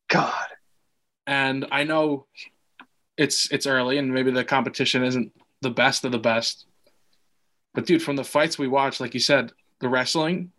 God. 0.10 0.48
and 1.28 1.68
i 1.72 1.84
know 1.84 2.26
it's 3.18 3.52
it's 3.52 3.68
early 3.68 4.00
and 4.00 4.12
maybe 4.12 4.32
the 4.32 4.44
competition 4.44 5.04
isn't 5.04 5.32
the 5.62 5.70
best 5.70 6.04
of 6.06 6.12
the 6.12 6.18
best. 6.20 6.66
But 7.76 7.86
dude 7.86 8.02
from 8.02 8.16
the 8.16 8.24
fights 8.24 8.58
we 8.58 8.68
watched 8.68 9.00
like 9.00 9.14
you 9.14 9.20
said 9.20 9.52
the 9.80 9.90
wrestling 9.90 10.52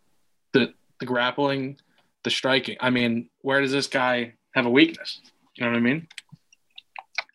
the 0.53 0.73
the 1.01 1.07
grappling 1.07 1.77
the 2.23 2.31
striking 2.31 2.77
i 2.81 2.91
mean 2.91 3.29
where 3.43 3.61
does 3.61 3.73
this 3.73 3.89
guy 3.89 4.35
have 4.55 4.67
a 4.67 4.71
weakness? 4.71 5.21
You 5.57 5.65
know 5.65 5.73
what 5.73 5.77
i 5.79 5.81
mean 5.81 6.07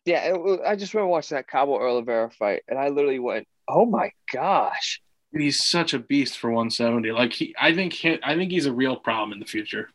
Yeah, 0.06 0.34
it, 0.34 0.60
I 0.66 0.76
just 0.76 0.94
remember 0.94 1.12
watching 1.12 1.36
that 1.36 1.48
Cowboy 1.48 1.82
Oliveira 1.82 2.32
fight, 2.32 2.64
and 2.68 2.80
I 2.80 2.90
literally 2.90 3.20
went, 3.20 3.48
"Oh 3.68 3.86
my 3.86 4.12
gosh!" 4.32 5.02
He's 5.32 5.64
such 5.64 5.94
a 5.94 6.00
beast 6.00 6.38
for 6.38 6.50
170. 6.50 7.12
Like 7.12 7.34
he, 7.34 7.54
I 7.60 7.74
think 7.76 7.94
he, 7.94 8.18
I 8.24 8.36
think 8.36 8.52
he's 8.52 8.66
a 8.66 8.74
real 8.74 8.96
problem 8.96 9.34
in 9.34 9.40
the 9.40 9.46
future. 9.46 9.90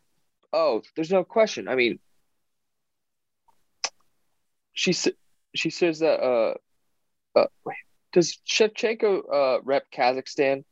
Oh, 0.52 0.82
there's 0.94 1.10
no 1.10 1.24
question. 1.24 1.66
I 1.66 1.74
mean, 1.74 1.98
she 4.72 4.94
she 5.54 5.70
says 5.70 5.98
that. 6.00 6.20
Uh, 6.20 6.54
uh, 7.36 7.46
wait, 7.64 7.76
does 8.12 8.38
Shevchenko 8.48 9.22
uh 9.32 9.60
rep 9.64 9.90
Kazakhstan? 9.90 10.64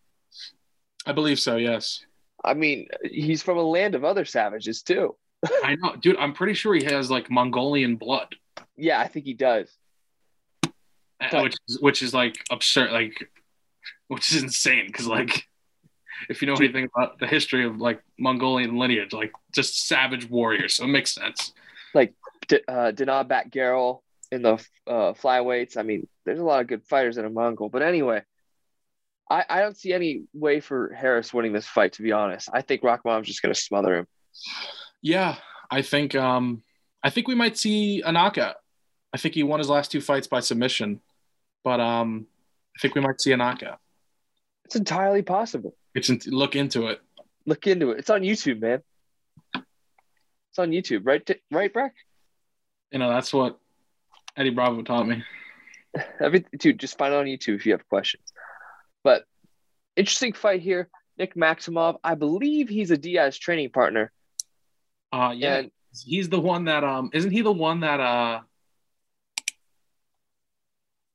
I 1.07 1.12
believe 1.12 1.41
so. 1.41 1.57
Yes, 1.57 2.05
I 2.45 2.55
mean, 2.55 2.89
he's 3.03 3.43
from 3.43 3.59
a 3.59 3.62
land 3.62 3.95
of 3.95 4.05
other 4.05 4.25
savages 4.25 4.83
too. 4.83 5.17
I 5.65 5.77
know, 5.77 5.97
dude. 5.97 6.17
I'm 6.19 6.35
pretty 6.35 6.55
sure 6.55 6.75
he 6.75 6.85
has 6.85 7.11
like 7.11 7.31
Mongolian 7.31 7.97
blood, 7.97 8.35
Yeah, 8.83 8.99
I 9.01 9.07
think 9.07 9.27
he 9.27 9.35
does. 9.35 9.71
uh, 10.65 10.69
But- 11.31 11.43
which 11.45 11.57
is, 11.69 11.81
which 11.81 12.03
is 12.03 12.12
like 12.12 12.37
absurd, 12.51 12.91
like 12.91 13.31
which 14.09 14.33
is 14.33 14.43
insane. 14.43 14.87
Because 14.89 15.07
like, 15.07 15.45
if 16.29 16.43
you 16.43 16.47
know 16.49 16.55
anything 16.55 16.89
about 16.95 17.19
the 17.21 17.27
history 17.27 17.65
of 17.65 17.81
like 17.81 18.03
Mongolian 18.19 18.77
lineage, 18.77 19.12
like 19.12 19.33
just 19.53 19.87
savage 19.87 20.29
warriors, 20.29 20.75
so 20.75 20.85
it 20.85 20.89
makes 20.89 21.15
sense. 21.15 21.53
D- 22.49 22.59
uh, 22.67 22.91
Danaa 22.91 23.25
Batgerel 23.29 24.01
in 24.33 24.43
the 24.43 24.55
uh, 24.89 25.12
flyweights. 25.15 25.77
I 25.77 25.83
mean, 25.83 26.09
there's 26.25 26.41
a 26.41 26.45
lot 26.45 26.61
of 26.61 26.67
good 26.67 26.83
fighters 26.85 27.17
in 27.17 27.25
a 27.25 27.31
Mongol. 27.31 27.69
But 27.69 27.83
anyway, 27.83 28.23
I, 29.31 29.45
I 29.49 29.61
don't 29.61 29.77
see 29.77 29.93
any 29.93 30.25
way 30.35 30.59
for 30.59 30.93
Harris 30.93 31.33
winning 31.33 31.53
this 31.53 31.69
fight. 31.69 31.93
To 31.95 32.03
be 32.03 32.11
honest, 32.11 32.49
I 32.53 32.62
think 32.62 32.83
Rakhmonov's 32.83 33.29
just 33.29 33.43
going 33.43 33.55
to 33.55 33.61
smother 33.61 33.97
him. 33.97 34.07
Yeah, 35.03 35.37
I 35.71 35.83
think 35.83 36.17
um, 36.17 36.65
I 37.05 37.11
think 37.11 37.29
we 37.29 37.37
might 37.37 37.57
see 37.57 38.03
a 38.05 38.11
knockout. 38.11 38.57
I 39.12 39.19
think 39.19 39.35
he 39.35 39.42
won 39.42 39.61
his 39.61 39.69
last 39.69 39.90
two 39.90 40.00
fights 40.00 40.26
by 40.26 40.40
submission, 40.40 41.00
but 41.64 41.81
um, 41.81 42.26
I 42.76 42.81
think 42.81 42.95
we 42.95 43.00
might 43.00 43.21
see 43.21 43.33
a 43.33 43.37
knockout. 43.37 43.78
It's 44.64 44.76
entirely 44.76 45.23
possible. 45.23 45.75
It's 45.95 46.09
in, 46.09 46.21
look 46.26 46.57
into 46.57 46.87
it. 46.87 47.00
Look 47.45 47.66
into 47.66 47.90
it. 47.90 47.99
It's 47.99 48.11
on 48.11 48.23
YouTube, 48.23 48.61
man. 48.61 48.83
It's 49.54 50.59
on 50.59 50.71
YouTube, 50.71 51.02
right? 51.04 51.25
T- 51.25 51.42
right, 51.50 51.73
Breck? 51.73 51.95
You 52.90 52.99
know, 52.99 53.11
that's 53.11 53.33
what 53.33 53.59
Eddie 54.37 54.50
Bravo 54.50 54.83
taught 54.83 55.07
me. 55.07 55.23
Every 56.21 56.45
dude, 56.59 56.78
just 56.78 56.97
find 56.97 57.12
it 57.12 57.16
on 57.16 57.26
YouTube 57.26 57.57
if 57.57 57.66
you 57.66 57.73
have 57.73 57.87
questions. 57.88 58.33
But 59.04 59.25
interesting 59.97 60.33
fight 60.33 60.62
here. 60.62 60.88
Nick 61.19 61.35
Maximov, 61.35 61.99
I 62.02 62.14
believe 62.14 62.69
he's 62.69 62.90
a 62.90 62.97
Diaz 62.97 63.37
training 63.37 63.71
partner. 63.71 64.11
Uh, 65.12 65.35
yeah, 65.37 65.57
And 65.57 65.71
he's 66.04 66.31
the 66.31 66.40
one 66.40 66.64
that 66.64 66.85
um, 66.85 67.11
isn't 67.12 67.31
he 67.31 67.42
the 67.42 67.52
one 67.52 67.81
that 67.81 68.00
uh, 68.00 68.40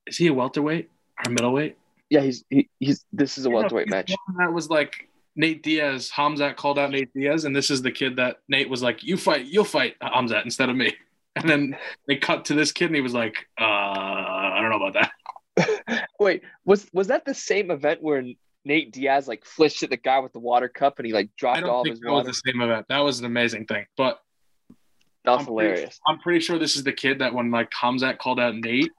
is 0.07 0.17
he 0.17 0.27
a 0.27 0.33
welterweight 0.33 0.89
or 1.25 1.31
middleweight? 1.31 1.77
yeah, 2.09 2.21
he's 2.21 2.45
he, 2.49 2.69
he's 2.79 3.03
this 3.11 3.37
is 3.37 3.45
a 3.45 3.49
welterweight 3.49 3.89
match. 3.89 4.13
That 4.39 4.53
was 4.53 4.69
like 4.69 5.09
Nate 5.35 5.61
Diaz. 5.61 6.09
Hamzat 6.15 6.55
called 6.55 6.79
out 6.79 6.89
Nate 6.91 7.13
Diaz, 7.13 7.43
and 7.45 7.55
this 7.55 7.69
is 7.69 7.81
the 7.81 7.91
kid 7.91 8.15
that 8.15 8.37
Nate 8.47 8.69
was 8.69 8.81
like, 8.81 9.03
"You 9.03 9.17
fight, 9.17 9.45
you'll 9.45 9.65
fight 9.65 9.95
Hamzat 10.01 10.45
instead 10.45 10.69
of 10.69 10.75
me." 10.75 10.93
And 11.39 11.47
then 11.47 11.77
they 12.07 12.15
cut 12.15 12.45
to 12.45 12.55
this 12.55 12.71
kid, 12.71 12.85
and 12.87 12.95
he 12.95 13.01
was 13.01 13.13
like, 13.13 13.35
"Uh, 13.61 13.63
I 13.63 14.57
don't 14.59 14.71
know 14.71 14.87
about 14.87 15.11
that." 15.55 16.07
Wait, 16.19 16.41
was 16.65 16.87
was 16.93 17.07
that 17.07 17.25
the 17.25 17.33
same 17.35 17.69
event 17.69 18.01
where 18.01 18.23
Nate 18.65 18.91
Diaz 18.91 19.27
like 19.27 19.45
flished 19.45 19.83
at 19.83 19.91
the 19.91 19.97
guy 19.97 20.17
with 20.17 20.33
the 20.33 20.39
water 20.39 20.67
cup 20.67 20.97
and 20.97 21.05
he 21.05 21.13
like 21.13 21.27
I 21.27 21.29
dropped 21.37 21.61
all 21.63 21.67
don't 21.67 21.79
of 21.79 21.83
think 21.83 21.93
his 21.93 21.99
that 22.01 22.11
was 22.11 22.25
the 22.25 22.51
same 22.51 22.61
event. 22.61 22.87
That 22.89 22.99
was 23.01 23.19
an 23.19 23.25
amazing 23.25 23.65
thing, 23.67 23.85
but 23.95 24.19
That 25.25 25.31
was 25.33 25.39
I'm 25.41 25.45
pretty- 25.45 25.67
hilarious. 25.69 25.99
I'm 26.07 26.17
pretty 26.19 26.39
sure 26.39 26.57
this 26.57 26.75
is 26.75 26.83
the 26.83 26.91
kid 26.93 27.19
that 27.19 27.35
when 27.35 27.51
like 27.51 27.69
Hamzat 27.69 28.17
called 28.17 28.39
out 28.39 28.55
Nate, 28.55 28.91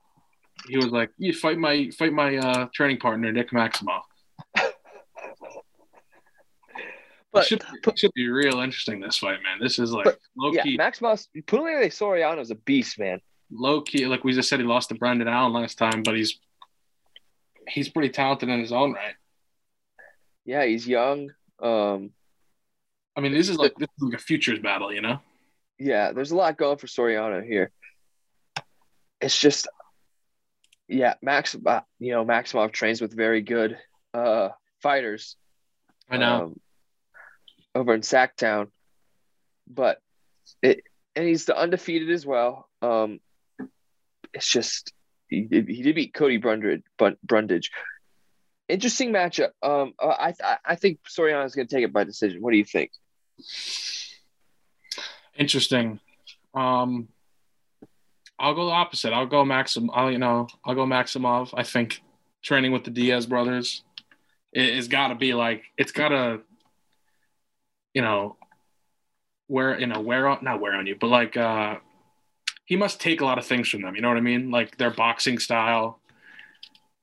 he 0.69 0.77
was 0.77 0.87
like, 0.87 1.11
"You 1.19 1.33
fight 1.33 1.59
my 1.59 1.91
fight 1.99 2.13
my 2.13 2.37
uh, 2.37 2.69
training 2.75 2.99
partner 2.99 3.31
Nick 3.33 3.51
Maximov." 3.51 4.03
But- 7.31 7.43
it 7.45 7.49
should, 7.49 7.63
it 7.87 7.99
should 7.99 8.13
be 8.15 8.29
real 8.29 8.61
interesting 8.61 9.01
this 9.01 9.19
fight, 9.19 9.39
man. 9.43 9.59
This 9.61 9.79
is 9.79 9.93
like 9.93 10.07
But, 10.07 10.19
low 10.37 10.51
Yeah, 10.53 10.63
key, 10.63 10.79
Maximov 10.79 11.27
Punahele 11.43 11.87
Soriano 11.89 12.41
is 12.41 12.51
a 12.51 12.55
beast, 12.55 12.99
man. 12.99 13.21
low 13.51 13.83
key. 13.83 14.07
Like 14.07 14.25
we 14.25 14.33
just 14.33 14.49
said, 14.49 14.61
he 14.61 14.65
lost 14.67 14.89
to 14.89 14.95
Brendan 14.95 15.29
Allen 15.29 15.53
last 15.53 15.77
time, 15.77 16.03
but 16.03 16.17
he's 16.17 16.39
he's 17.69 17.91
pretty 17.91 18.09
talented 18.09 18.49
in 18.49 18.59
his 18.61 18.73
own 18.73 18.95
right. 18.95 19.15
Yeah, 20.47 20.65
he's 20.65 20.89
young. 20.89 21.31
Um, 21.63 22.13
I 23.15 23.21
mean, 23.21 23.33
this 23.35 23.51
is 23.51 23.59
like 23.59 23.75
this 23.77 23.89
is 23.99 24.03
like 24.03 24.15
a 24.15 24.19
futures 24.23 24.59
battle, 24.61 24.91
you 24.93 25.03
know? 25.03 25.21
yeah, 25.79 26.13
there's 26.13 26.31
a 26.31 26.37
lot 26.37 26.57
going 26.57 26.79
for 26.79 26.87
Soriano 26.87 27.45
here. 27.45 27.71
It's 29.21 29.39
just, 29.39 29.69
yeah, 30.89 31.15
Max. 31.23 31.57
uh, 31.65 31.81
You 31.99 32.13
know, 32.13 32.25
Maximov 32.25 32.73
trains 32.73 33.01
with 33.01 33.15
very 33.15 33.43
good 33.43 33.79
uh, 34.15 34.51
fighters. 34.83 35.37
I 36.11 36.17
know. 36.17 36.43
um, 36.45 36.61
over 37.75 37.95
in 37.95 38.01
Sacktown, 38.01 38.69
but 39.69 40.01
it 40.63 40.83
and 41.15 41.27
he's 41.29 41.45
the 41.45 41.57
undefeated 41.57 42.11
as 42.11 42.25
well. 42.25 42.69
Um, 42.83 43.21
it's 44.33 44.51
just 44.51 44.93
he 45.29 45.43
did, 45.43 45.69
he 45.69 45.83
did 45.83 45.95
beat 45.95 46.15
Cody 46.15 46.39
Brundage, 46.39 46.83
Brundage. 47.23 47.71
Interesting 48.69 49.13
matchup. 49.13 49.51
Um, 49.63 49.93
uh, 49.99 50.09
I 50.09 50.35
I, 50.43 50.57
I 50.65 50.75
think 50.77 51.01
Soriano 51.09 51.45
is 51.45 51.55
going 51.55 51.69
to 51.69 51.75
take 51.75 51.85
it 51.85 51.93
by 51.93 52.05
decision. 52.05 52.41
What 52.41 52.53
do 52.53 52.57
you 52.57 52.65
think? 52.65 52.91
Interesting. 55.37 56.01
Um, 56.55 57.09
I'll 58.39 58.55
go 58.55 58.67
the 58.67 58.73
opposite. 58.73 59.13
I'll 59.13 59.27
go 59.27 59.45
Maxim. 59.45 59.91
I'll 59.93 60.11
you 60.11 60.19
know 60.19 60.49
I'll 60.65 60.75
go 60.75 60.87
Maximov. 60.87 61.51
I 61.57 61.63
think 61.63 62.03
training 62.43 62.73
with 62.73 62.85
the 62.85 62.91
Diaz 62.91 63.27
brothers 63.27 63.83
it, 64.53 64.69
it's 64.77 64.89
got 64.89 65.09
to 65.09 65.15
be 65.15 65.35
like 65.35 65.65
it's 65.77 65.93
got 65.93 66.09
to 66.09 66.41
you 67.95 68.03
know 68.03 68.37
wear 69.49 69.79
you 69.79 69.87
know 69.87 70.01
wear 70.01 70.29
on 70.29 70.39
not 70.43 70.61
wear 70.61 70.75
on 70.75 70.87
you, 70.87 70.97
but 70.99 71.09
like 71.09 71.37
uh 71.37 71.77
he 72.65 72.77
must 72.77 73.01
take 73.01 73.23
a 73.23 73.25
lot 73.25 73.39
of 73.39 73.47
things 73.47 73.69
from 73.69 73.81
them. 73.81 73.95
You 73.95 74.03
know 74.03 74.09
what 74.09 74.19
I 74.19 74.23
mean? 74.23 74.51
Like 74.51 74.77
their 74.77 74.91
boxing 74.91 75.39
style, 75.39 76.01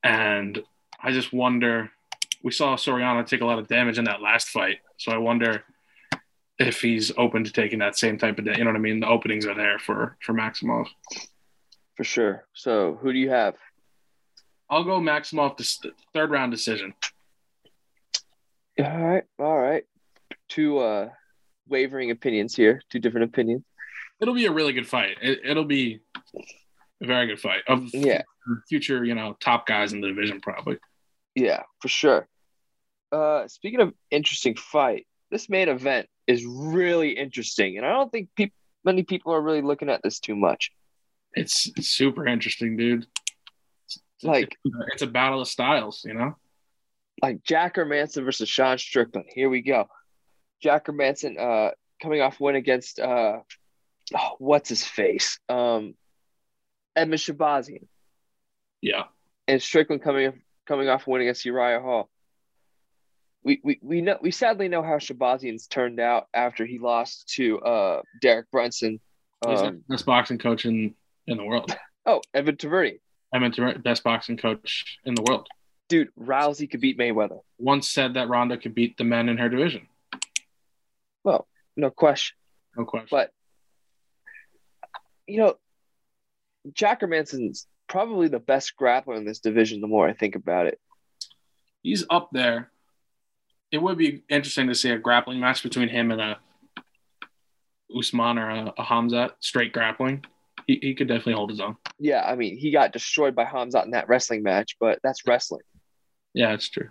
and 0.03 0.61
I 1.01 1.11
just 1.11 1.33
wonder 1.33 1.91
we 2.43 2.51
saw 2.51 2.75
Soriano 2.75 3.25
take 3.25 3.41
a 3.41 3.45
lot 3.45 3.57
of 3.57 3.67
damage 3.67 3.97
in 3.97 4.05
that 4.05 4.21
last 4.21 4.49
fight. 4.49 4.77
So 4.97 5.11
I 5.11 5.17
wonder 5.17 5.63
if 6.59 6.81
he's 6.81 7.11
open 7.17 7.43
to 7.43 7.51
taking 7.51 7.79
that 7.79 7.97
same 7.97 8.17
type 8.17 8.39
of 8.39 8.45
day. 8.45 8.55
You 8.57 8.63
know 8.63 8.69
what 8.71 8.77
I 8.77 8.79
mean? 8.79 8.99
The 8.99 9.07
openings 9.07 9.45
are 9.45 9.55
there 9.55 9.79
for 9.79 10.17
for 10.21 10.33
Maximov. 10.33 10.87
For 11.95 12.03
sure. 12.03 12.45
So 12.53 12.97
who 13.01 13.11
do 13.13 13.19
you 13.19 13.29
have? 13.29 13.55
I'll 14.69 14.83
go 14.83 14.99
Maximov 14.99 15.57
to 15.57 15.91
third 16.13 16.31
round 16.31 16.51
decision. 16.51 16.93
All 18.79 18.97
right. 18.97 19.23
All 19.39 19.57
right. 19.59 19.83
Two 20.49 20.79
uh 20.79 21.09
wavering 21.67 22.11
opinions 22.11 22.55
here. 22.55 22.81
Two 22.89 22.99
different 22.99 23.25
opinions. 23.25 23.63
It'll 24.19 24.33
be 24.33 24.45
a 24.45 24.51
really 24.51 24.73
good 24.73 24.87
fight. 24.87 25.17
It, 25.21 25.39
it'll 25.43 25.65
be 25.65 25.99
a 27.03 27.05
very 27.07 27.27
good 27.27 27.39
fight 27.39 27.61
of 27.67 27.93
Yeah. 27.93 28.21
future, 28.69 29.03
you 29.03 29.15
know, 29.15 29.35
top 29.39 29.65
guys 29.67 29.91
in 29.93 30.01
the 30.01 30.07
division 30.07 30.39
probably. 30.39 30.77
Yeah, 31.33 31.63
for 31.81 31.87
sure. 31.89 32.27
Uh, 33.11 33.47
speaking 33.47 33.81
of 33.81 33.93
interesting 34.11 34.55
fight, 34.55 35.05
this 35.31 35.49
main 35.49 35.69
event 35.69 36.07
is 36.27 36.45
really 36.45 37.11
interesting, 37.11 37.77
and 37.77 37.85
I 37.85 37.89
don't 37.91 38.11
think 38.11 38.29
peop- 38.35 38.53
many 38.83 39.03
people 39.03 39.33
are 39.33 39.41
really 39.41 39.61
looking 39.61 39.89
at 39.89 40.01
this 40.03 40.19
too 40.19 40.35
much. 40.35 40.71
It's, 41.33 41.69
it's 41.75 41.89
super 41.89 42.25
interesting, 42.27 42.77
dude. 42.77 43.07
Like, 44.23 44.55
It's 44.93 45.01
a 45.01 45.07
battle 45.07 45.41
of 45.41 45.47
styles, 45.47 46.03
you 46.05 46.13
know. 46.13 46.35
like 47.21 47.43
Jack 47.43 47.75
Hermansson 47.75 48.23
versus 48.23 48.47
Sean 48.49 48.77
Strickland. 48.77 49.27
Here 49.29 49.49
we 49.49 49.61
go. 49.61 49.87
Jack 50.63 50.85
Hermansson, 50.85 51.37
uh, 51.39 51.71
coming 52.01 52.21
off 52.21 52.39
win 52.39 52.55
against 52.55 52.99
uh, 52.99 53.39
oh, 54.15 54.35
what's 54.39 54.69
his 54.69 54.83
face, 54.85 55.39
um, 55.49 55.95
Edmen 56.97 57.19
Shahbazyan, 57.19 57.85
Yeah. 58.81 59.03
and 59.47 59.61
Strickland 59.61 60.01
coming 60.01 60.41
coming 60.65 60.87
off 60.89 61.05
win 61.07 61.21
against 61.21 61.45
Uriah 61.45 61.81
Hall. 61.81 62.09
We, 63.45 63.61
we, 63.63 63.79
we 63.81 64.01
know 64.01 64.17
we 64.21 64.31
sadly 64.31 64.67
know 64.67 64.81
how 64.81 64.95
Shahbazyan's 64.97 65.67
turned 65.67 65.99
out 65.99 66.27
after 66.33 66.65
he 66.65 66.79
lost 66.79 67.29
to 67.35 67.59
uh, 67.59 68.01
Derek 68.19 68.49
Brunson. 68.49 68.99
He's 69.47 69.59
Um, 69.61 69.83
the 69.87 69.93
best 69.93 70.05
boxing 70.07 70.39
coach 70.39 70.65
in, 70.65 70.95
in 71.27 71.37
the 71.37 71.43
world. 71.45 71.73
oh, 72.07 72.21
Edmond 72.33 72.57
Tarverdyan. 72.57 72.99
I 73.31 73.37
meant 73.39 73.83
best 73.83 74.03
boxing 74.03 74.37
coach 74.37 74.97
in 75.05 75.13
the 75.13 75.21
world. 75.21 75.47
Dude, 75.89 76.09
Rousey 76.19 76.69
could 76.69 76.81
beat 76.81 76.97
Mayweather. 76.97 77.39
Once 77.59 77.87
said 77.89 78.15
that 78.15 78.29
Ronda 78.29 78.57
could 78.57 78.73
beat 78.73 78.97
the 78.97 79.03
men 79.03 79.29
in 79.29 79.37
her 79.37 79.49
division. 79.49 79.87
Well, 81.23 81.47
no 81.75 81.91
question. 81.91 82.35
No 82.75 82.85
question. 82.85 83.09
But 83.11 83.31
you 85.27 85.37
know, 85.37 85.55
Jack 86.73 87.01
Hermansson's 87.01 87.67
probably 87.87 88.27
the 88.27 88.39
best 88.39 88.73
grappler 88.79 89.17
in 89.17 89.25
this 89.25 89.39
division. 89.39 89.81
The 89.81 89.87
more 89.87 90.07
I 90.07 90.13
think 90.13 90.35
about 90.35 90.65
it, 90.65 90.79
He's 91.83 92.03
up 92.09 92.29
there. 92.31 92.71
It 93.75 93.81
would 93.81 93.97
be 93.97 94.23
interesting 94.29 94.67
to 94.67 94.73
see 94.73 94.91
a 94.91 94.97
grappling 94.97 95.41
match 95.41 95.61
between 95.61 95.89
him 95.89 96.09
and 96.09 96.21
a 96.21 96.37
Usman 97.93 98.37
or 98.37 98.49
a, 98.49 98.73
a 98.77 98.83
Hamzat, 98.85 99.31
straight 99.41 99.73
grappling. 99.73 100.23
He, 100.65 100.79
he 100.81 100.95
could 100.95 101.09
definitely 101.09 101.33
hold 101.33 101.49
his 101.49 101.59
own. 101.59 101.75
yeah. 101.99 102.23
I 102.25 102.35
mean, 102.37 102.57
he 102.57 102.71
got 102.71 102.93
destroyed 102.93 103.35
by 103.35 103.43
Hamzat 103.43 103.83
in 103.83 103.91
that 103.91 104.07
wrestling 104.07 104.43
match, 104.43 104.77
but 104.79 104.99
that's 105.03 105.27
wrestling. 105.27 105.59
Yeah, 106.33 106.53
it's 106.53 106.69
true. 106.69 106.87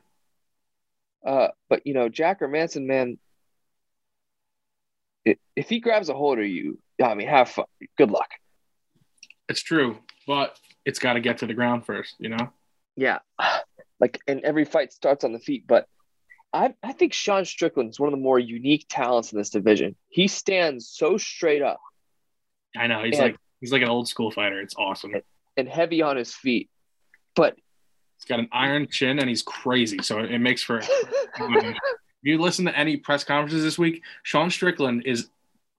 Uh, 1.27 1.49
but 1.71 1.87
you 1.87 1.95
know, 1.95 2.11
Jack 2.11 2.41
Hermansson, 2.41 2.85
man, 2.85 3.17
i- 5.27 5.39
if 5.57 5.71
he 5.71 5.81
grabs 5.81 6.11
a 6.11 6.15
hold 6.15 6.39
of 6.39 6.45
you, 6.45 6.79
I 7.03 7.15
mean, 7.15 7.29
have 7.29 7.49
fun. 7.49 7.65
Good 7.97 8.11
luck. 8.11 8.29
It's 9.49 9.63
true, 9.63 10.01
but 10.27 10.59
it's 10.85 10.99
got 10.99 11.15
to 11.15 11.21
get 11.21 11.39
to 11.39 11.47
the 11.47 11.55
ground 11.55 11.87
first, 11.87 12.17
you 12.19 12.29
know? 12.29 12.51
Yeah, 12.95 13.21
like, 14.01 14.21
and 14.29 14.41
every 14.45 14.67
fight 14.67 14.93
starts 14.93 15.25
on 15.25 15.33
the 15.33 15.41
feet, 15.41 15.65
but. 15.67 15.89
I, 16.55 16.73
I 16.85 16.93
think 16.93 17.13
Sean 17.13 17.45
Strickland 17.45 17.91
is 17.91 17.99
one 18.01 18.07
of 18.09 18.13
the 18.13 18.23
more 18.23 18.39
unique 18.39 18.87
talents 18.89 19.33
in 19.33 19.39
this 19.39 19.51
division. 19.51 19.97
He 20.09 20.29
stands 20.29 20.89
so 20.89 21.17
straight 21.19 21.63
up 21.63 21.81
I 22.77 22.87
know. 22.87 23.03
He's 23.05 23.17
Yeah. 23.17 23.23
like 23.25 23.37
he's 23.61 23.73
like 23.73 23.83
an 23.83 23.89
old 23.89 24.09
school 24.09 24.31
fighter. 24.31 24.61
It's 24.61 24.75
awesome. 24.77 25.13
and 25.57 25.69
heavy 25.69 26.01
on 26.03 26.17
his 26.17 26.35
feet. 26.35 26.71
But 27.37 27.57
He's 28.19 28.25
got 28.27 28.39
an 28.39 28.49
iron 28.53 28.87
chin 28.89 29.19
and 29.19 29.29
he's 29.29 29.43
crazy. 29.43 29.99
So 30.03 30.21
it 30.21 30.39
makes 30.39 30.63
for 30.63 30.79
if 30.79 30.89
you 32.23 32.41
listen 32.41 32.65
to 32.67 32.77
any 32.79 32.97
press 32.97 33.25
conferences 33.25 33.63
this 33.65 33.79
week, 33.79 34.03
Sean 34.23 34.51
Strickland 34.51 35.03
is 35.07 35.29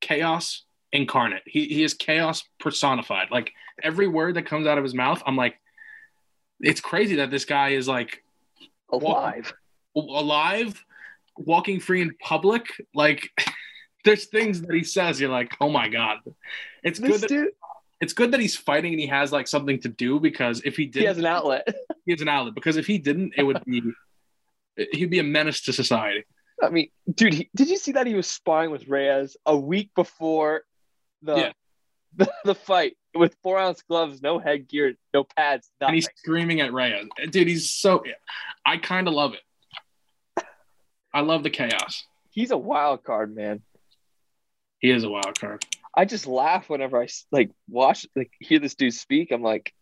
chaos 0.01 0.63
incarnate. 0.91 1.43
He 1.45 1.65
he 1.67 1.83
is 1.83 1.93
chaos 1.93 2.43
personified. 2.59 3.31
Like 3.31 3.51
every 3.81 4.07
word 4.07 4.35
that 4.35 4.45
comes 4.45 4.67
out 4.67 4.77
of 4.77 4.83
his 4.83 4.93
mouth, 4.93 5.23
I'm 5.25 5.35
like, 5.37 5.55
it's 6.59 6.81
crazy 6.81 7.15
that 7.15 7.31
this 7.31 7.45
guy 7.45 7.69
is 7.69 7.87
like 7.87 8.23
alive. 8.89 9.53
Alive, 9.95 10.83
walking 11.37 11.79
free 11.79 12.01
in 12.01 12.15
public. 12.21 12.67
Like 12.93 13.29
there's 14.05 14.25
things 14.25 14.61
that 14.61 14.73
he 14.73 14.83
says, 14.83 15.19
you're 15.19 15.29
like, 15.29 15.55
oh 15.61 15.69
my 15.69 15.89
god. 15.89 16.17
It's 16.83 16.99
good 16.99 17.21
that 17.21 17.27
dude, 17.27 17.49
it's 18.01 18.13
good 18.13 18.31
that 18.31 18.39
he's 18.39 18.55
fighting 18.55 18.93
and 18.93 18.99
he 18.99 19.07
has 19.07 19.31
like 19.31 19.47
something 19.47 19.79
to 19.81 19.89
do 19.89 20.19
because 20.19 20.61
if 20.65 20.75
he 20.75 20.85
didn't 20.85 21.01
he 21.01 21.07
has 21.07 21.17
an 21.17 21.25
outlet. 21.25 21.67
he 22.05 22.11
has 22.11 22.21
an 22.21 22.27
outlet. 22.27 22.55
Because 22.55 22.77
if 22.77 22.85
he 22.85 22.97
didn't, 22.97 23.33
it 23.37 23.43
would 23.43 23.63
be 23.65 23.81
he'd 24.91 25.09
be 25.09 25.19
a 25.19 25.23
menace 25.23 25.61
to 25.61 25.73
society. 25.73 26.23
I 26.61 26.69
mean, 26.69 26.89
dude, 27.13 27.33
he, 27.33 27.49
did 27.55 27.69
you 27.69 27.77
see 27.77 27.93
that 27.93 28.07
he 28.07 28.15
was 28.15 28.27
sparring 28.27 28.71
with 28.71 28.87
Reyes 28.87 29.35
a 29.45 29.55
week 29.57 29.91
before 29.95 30.63
the 31.21 31.35
Yeah. 31.35 31.51
the, 32.17 32.31
the 32.45 32.55
fight 32.55 32.95
with 33.13 33.35
four 33.43 33.57
ounce 33.57 33.81
gloves, 33.81 34.21
no 34.21 34.39
headgear, 34.39 34.93
no 35.13 35.25
pads, 35.25 35.69
And 35.81 35.93
he's 35.93 36.07
screaming 36.15 36.61
at 36.61 36.71
Reyes. 36.71 37.07
Dude, 37.29 37.47
he's 37.47 37.69
so 37.69 38.03
I 38.65 38.77
kind 38.77 39.09
of 39.09 39.13
love 39.13 39.33
it. 39.33 39.41
I 41.15 41.21
love 41.21 41.43
the 41.43 41.49
chaos. 41.49 42.05
He's 42.29 42.51
a 42.51 42.57
wild 42.57 43.03
card, 43.03 43.33
man. 43.35 43.61
He 44.79 44.91
is 44.91 45.03
a 45.03 45.09
wild 45.09 45.39
card. 45.39 45.65
I 45.95 46.05
just 46.05 46.27
laugh 46.27 46.69
whenever 46.69 47.01
I 47.01 47.07
like 47.31 47.51
watch 47.69 48.05
like 48.15 48.31
hear 48.39 48.59
this 48.59 48.75
dude 48.75 48.93
speak. 48.93 49.31
I'm 49.31 49.41
like, 49.41 49.73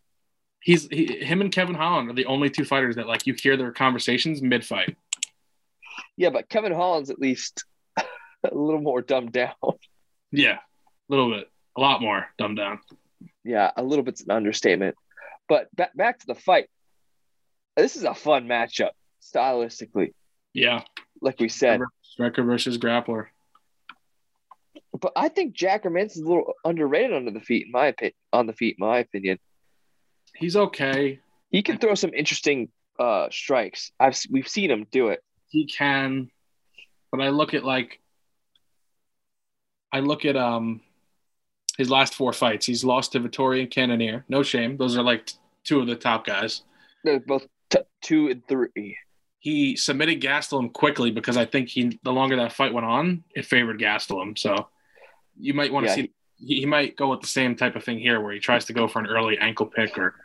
He's 0.62 0.88
he, 0.88 1.18
him 1.18 1.42
and 1.42 1.52
Kevin 1.52 1.76
Holland 1.76 2.10
are 2.10 2.14
the 2.14 2.28
only 2.28 2.50
two 2.50 2.64
fighters 2.64 2.96
that 2.96 3.08
like 3.08 3.28
you 3.28 3.34
hear 3.34 3.58
their 3.58 3.72
conversations 3.74 4.42
mid 4.42 4.64
fight. 4.66 4.96
yeah, 6.16 6.30
but 6.30 6.48
Kevin 6.48 6.72
Holland's 6.72 7.10
at 7.10 7.20
least 7.20 7.66
a 7.98 8.04
little 8.52 8.80
more 8.82 9.02
dumbed 9.02 9.34
down. 9.34 9.54
Yeah, 10.36 10.54
a 10.56 11.10
little 11.10 11.30
bit, 11.30 11.48
a 11.78 11.82
lot 11.82 12.02
more 12.02 12.26
dumbed 12.40 12.58
down. 12.58 12.80
yeah, 13.44 13.70
a 13.78 13.84
little 13.84 14.04
bit's 14.04 14.22
an 14.22 14.32
understatement. 14.32 14.96
But 15.50 15.68
back 15.76 15.96
back 15.96 16.20
to 16.20 16.26
the 16.28 16.34
fight. 16.36 16.70
This 17.78 17.96
is 17.96 18.04
a 18.04 18.16
fun 18.16 18.48
matchup 18.48 18.92
stylistically, 19.22 20.14
Yeah, 20.54 20.82
like 21.24 21.40
we 21.40 21.50
said. 21.50 21.82
striker 22.02 22.44
versus 22.44 22.78
grappler. 22.78 23.28
But 25.00 25.14
I 25.16 25.30
think 25.30 25.56
Jack 25.56 25.84
Jacker 25.84 25.98
is 25.98 26.18
a 26.18 26.24
little 26.24 26.54
underrated 26.64 27.14
under 27.14 27.32
the 27.32 27.40
feet, 27.40 27.66
in 27.66 27.72
my 27.72 27.88
opinion. 27.88 28.14
On 28.32 28.46
the 28.46 28.54
feet, 28.54 28.78
in 28.80 28.86
my 28.86 29.00
opinion, 29.00 29.40
He's 30.36 30.56
okay. 30.56 31.20
he 31.50 31.64
can 31.64 31.78
throw 31.78 31.96
some 31.96 32.14
interesting 32.14 32.70
uh, 33.00 33.28
strikes. 33.32 33.92
I've 34.00 34.20
we've 34.30 34.48
seen 34.48 34.70
him 34.70 34.86
do 34.92 35.10
it. 35.10 35.22
He 35.50 35.66
can, 35.66 36.30
but 37.12 37.22
I 37.22 37.30
look 37.30 37.54
at 37.54 37.64
like 37.64 38.00
I 39.92 40.00
look 40.00 40.26
at 40.26 40.36
um 40.36 40.82
his 41.78 41.90
last 41.90 42.14
four 42.14 42.34
fights. 42.34 42.66
He's 42.66 42.84
lost 42.84 43.14
to 43.14 43.20
Vettori 43.20 43.62
and 43.62 43.70
Cannonier. 43.72 44.26
No 44.30 44.44
shame. 44.44 44.78
Those 44.78 44.96
are 44.98 45.04
like 45.04 45.26
t- 45.28 45.36
two 45.64 45.80
of 45.80 45.88
the 45.88 45.96
top 45.96 46.26
guys. 46.26 46.62
They're 47.04 47.20
both 47.20 47.48
t- 47.70 47.80
two 48.02 48.30
and 48.30 48.48
three. 48.48 48.98
He 49.44 49.76
submitted 49.76 50.22
Gastelum 50.22 50.72
quickly 50.72 51.12
because 51.12 51.36
I 51.36 51.44
think 51.44 51.68
he 51.68 52.00
the 52.04 52.14
longer 52.14 52.38
that 52.38 52.54
fight 52.54 52.74
went 52.74 52.86
on, 52.86 53.26
it 53.36 53.46
favored 53.46 53.78
Gastelum. 53.78 54.38
So 54.40 54.70
you 55.38 55.54
might 55.54 55.74
want 55.74 55.86
to 55.86 55.90
Yeah, 55.90 55.96
see 55.96 56.12
he, 56.38 56.62
he 56.62 56.66
might 56.66 56.96
go 56.96 57.10
with 57.10 57.20
the 57.20 57.28
same 57.28 57.54
type 57.58 57.76
of 57.76 57.84
thing 57.84 58.00
here 58.00 58.22
where 58.22 58.32
he 58.32 58.40
tries 58.40 58.64
to 58.66 58.74
go 58.74 58.88
for 58.88 59.00
an 59.00 59.08
early 59.08 59.38
ankle 59.38 59.66
pick 59.66 59.98
or 59.98 60.16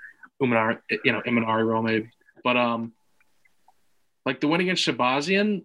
Imanari, 0.41 0.79
you 1.05 1.11
know, 1.11 1.21
Imanari 1.27 1.67
roll 1.67 1.83
maybe. 1.83 2.11
But 2.45 2.57
um 2.57 2.93
like 4.25 4.41
the 4.41 4.47
win 4.47 4.61
against 4.61 4.87
Shahbazyan, 4.87 5.65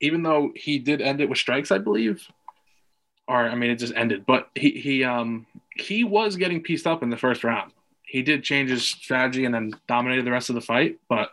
even 0.00 0.22
though 0.22 0.52
he 0.54 0.78
did 0.78 1.00
end 1.00 1.20
it 1.20 1.28
with 1.28 1.38
strikes, 1.38 1.72
I 1.72 1.78
believe. 1.78 2.24
Or 3.26 3.48
I 3.48 3.56
mean 3.56 3.72
it 3.72 3.80
just 3.80 3.94
ended, 3.96 4.26
but 4.26 4.48
he 4.54 4.70
he 4.70 5.02
um 5.02 5.44
he 5.74 6.04
was 6.04 6.36
getting 6.36 6.62
pieced 6.62 6.86
up 6.86 7.02
in 7.02 7.10
the 7.10 7.16
first 7.16 7.42
round. 7.42 7.72
He 8.04 8.22
did 8.22 8.44
change 8.44 8.70
his 8.70 8.84
strategy 8.84 9.44
and 9.44 9.52
then 9.52 9.72
dominated 9.88 10.24
the 10.24 10.30
rest 10.30 10.50
of 10.50 10.54
the 10.54 10.60
fight, 10.60 11.00
but 11.08 11.30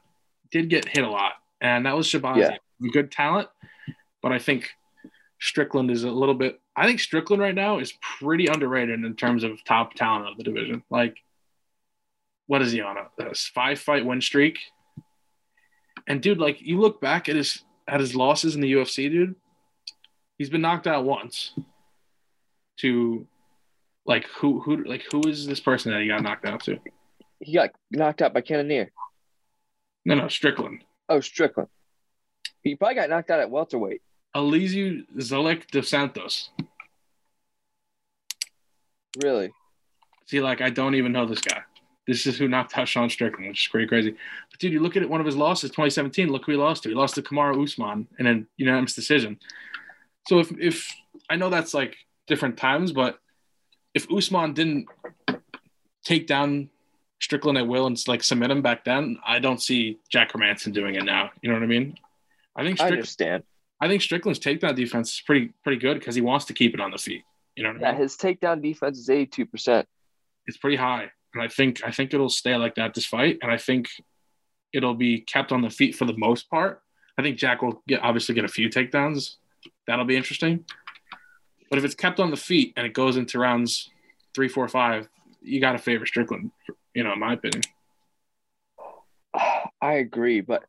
did 0.51 0.69
get 0.69 0.87
hit 0.87 1.03
a 1.03 1.09
lot. 1.09 1.33
And 1.61 1.85
that 1.85 1.95
was 1.95 2.07
Shahbazyan. 2.07 2.57
Yeah. 2.81 2.89
Good 2.91 3.11
talent, 3.11 3.49
but 4.21 4.31
I 4.31 4.37
think 4.39 4.69
Strickland 5.39 5.91
is 5.91 6.03
a 6.03 6.11
little 6.11 6.35
bit. 6.35 6.59
I 6.75 6.85
think 6.85 6.99
Strickland 6.99 7.41
right 7.41 7.55
now 7.55 7.79
is 7.79 7.93
pretty 8.19 8.47
underrated 8.47 9.03
in 9.03 9.15
terms 9.15 9.43
of 9.43 9.63
top 9.65 9.95
talent 9.95 10.29
of 10.29 10.37
the 10.37 10.43
division. 10.43 10.83
Like, 10.89 11.17
what 12.45 12.61
is 12.61 12.71
he 12.71 12.81
on 12.81 12.97
a, 12.97 13.33
five 13.35 13.79
fight 13.79 14.05
win 14.05 14.21
streak? 14.21 14.59
And 16.07 16.21
dude, 16.21 16.39
like 16.39 16.61
you 16.61 16.79
look 16.79 17.01
back 17.01 17.29
at 17.29 17.35
his 17.35 17.63
at 17.87 17.99
his 17.99 18.15
losses 18.15 18.55
in 18.55 18.61
the 18.61 18.73
UFC, 18.73 19.09
dude, 19.09 19.35
he's 20.37 20.49
been 20.49 20.61
knocked 20.61 20.87
out 20.87 21.05
once. 21.05 21.53
To 22.81 23.25
like 24.05 24.25
who 24.27 24.59
who 24.59 24.83
like 24.83 25.03
who 25.11 25.21
is 25.27 25.47
this 25.47 25.59
person 25.59 25.91
that 25.91 26.01
he 26.01 26.07
got 26.07 26.21
knocked 26.21 26.45
out 26.45 26.63
to? 26.65 26.79
He 27.39 27.53
got 27.53 27.71
knocked 27.91 28.21
out 28.21 28.33
by 28.33 28.41
Cannonier. 28.41 28.91
No, 30.07 30.15
no, 30.15 30.29
Strickland. 30.29 30.85
Oh, 31.09 31.19
Strickland. 31.19 31.67
He 32.63 32.75
probably 32.75 32.95
got 32.95 33.09
knocked 33.09 33.29
out 33.29 33.41
at 33.41 33.51
welterweight. 33.51 34.01
Elizeu 34.33 35.05
Zalek 35.17 35.67
dos 35.67 35.89
Santos. 35.89 36.49
Really? 39.21 39.51
See, 40.27 40.39
like 40.39 40.61
I 40.61 40.69
don't 40.69 40.95
even 40.95 41.11
know 41.11 41.25
this 41.25 41.41
guy. 41.41 41.61
This 42.07 42.25
is 42.25 42.37
who 42.37 42.47
knocked 42.47 42.77
out 42.77 42.87
Sean 42.87 43.09
Strickland, 43.09 43.49
which 43.49 43.65
is 43.65 43.67
pretty 43.69 43.85
crazy. 43.85 44.11
But 44.49 44.59
dude, 44.61 44.71
you 44.71 44.79
look 44.79 44.95
at 44.95 45.03
it, 45.03 45.09
one 45.09 45.19
of 45.19 45.25
his 45.25 45.35
losses, 45.35 45.71
2017. 45.71 46.29
Look 46.29 46.45
who 46.45 46.53
he 46.53 46.57
lost 46.57 46.83
to. 46.83 46.89
He 46.89 46.95
lost 46.95 47.15
to 47.15 47.21
Kamaru 47.21 47.61
Usman 47.61 48.07
in 48.17 48.27
a 48.27 48.43
unanimous 48.55 48.95
decision. 48.95 49.37
So 50.29 50.39
if 50.39 50.57
if 50.57 50.89
I 51.29 51.35
know 51.35 51.49
that's 51.49 51.73
like 51.73 51.97
different 52.27 52.55
times, 52.55 52.93
but 52.93 53.19
if 53.93 54.09
Usman 54.09 54.53
didn't 54.53 54.87
take 56.05 56.27
down 56.27 56.69
Strickland 57.19 57.57
at 57.57 57.67
will 57.67 57.87
and 57.87 57.97
like 58.07 58.23
submit 58.23 58.51
him 58.51 58.61
back 58.61 58.83
then, 58.83 59.17
I 59.25 59.39
don't 59.39 59.61
see 59.61 59.99
Jack 60.09 60.33
Hermansson 60.33 60.73
doing 60.73 60.95
it 60.95 61.03
now. 61.03 61.31
You 61.41 61.49
know 61.49 61.55
what 61.55 61.63
I 61.63 61.67
mean? 61.67 61.97
I 62.55 62.63
think 62.63 62.79
I 62.79 62.85
Strick- 62.85 62.97
understand. 62.99 63.43
I 63.79 63.87
think 63.87 64.01
Strickland's 64.01 64.39
takedown 64.39 64.75
defense 64.75 65.13
is 65.13 65.21
pretty 65.25 65.53
pretty 65.63 65.79
good 65.79 65.99
because 65.99 66.15
he 66.15 66.21
wants 66.21 66.45
to 66.45 66.53
keep 66.53 66.73
it 66.73 66.79
on 66.79 66.91
the 66.91 66.97
feet. 66.97 67.23
You 67.55 67.63
know 67.63 67.73
what 67.73 67.83
I 67.83 67.91
mean? 67.91 68.01
his 68.01 68.15
takedown 68.15 68.61
defense 68.61 68.97
is 68.99 69.09
82%. 69.09 69.85
It's 70.45 70.57
pretty 70.57 70.77
high, 70.77 71.11
and 71.33 71.43
I 71.43 71.47
think 71.47 71.81
I 71.85 71.91
think 71.91 72.13
it'll 72.13 72.29
stay 72.29 72.55
like 72.55 72.75
that 72.75 72.93
this 72.93 73.05
fight, 73.05 73.39
and 73.41 73.51
I 73.51 73.57
think 73.57 73.89
it'll 74.73 74.95
be 74.95 75.21
kept 75.21 75.51
on 75.51 75.61
the 75.61 75.69
feet 75.69 75.95
for 75.95 76.05
the 76.05 76.17
most 76.17 76.49
part. 76.49 76.81
I 77.17 77.23
think 77.23 77.37
Jack 77.37 77.61
will 77.61 77.81
get 77.87 78.01
obviously 78.01 78.35
get 78.35 78.45
a 78.45 78.49
few 78.49 78.69
takedowns. 78.69 79.35
That'll 79.87 80.05
be 80.05 80.15
interesting. 80.15 80.65
But 81.69 81.79
if 81.79 81.85
it's 81.85 81.95
kept 81.95 82.19
on 82.19 82.31
the 82.31 82.37
feet 82.37 82.73
and 82.77 82.85
it 82.85 82.93
goes 82.93 83.17
into 83.17 83.39
rounds 83.39 83.89
three, 84.33 84.47
four, 84.47 84.67
five, 84.67 85.09
you 85.41 85.59
got 85.59 85.73
to 85.73 85.79
favor 85.79 86.05
Strickland. 86.05 86.51
You 86.97 87.03
know, 87.03 87.13
in 87.13 87.19
my 87.19 87.33
opinion. 87.33 87.61
I 89.79 89.93
agree, 89.97 90.41
but 90.41 90.63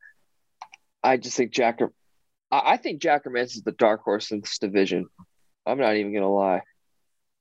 I 1.02 1.16
just 1.16 1.38
think 1.38 1.52
Jack. 1.52 1.80
I 2.50 2.72
I 2.74 2.76
think 2.76 3.00
Jack 3.00 3.24
Hermansson 3.24 3.56
is 3.56 3.62
the 3.62 3.72
dark 3.72 4.02
horse 4.02 4.30
in 4.30 4.42
this 4.42 4.58
division. 4.58 5.06
I'm 5.64 5.78
not 5.78 5.96
even 5.96 6.12
gonna 6.12 6.30
lie. 6.30 6.60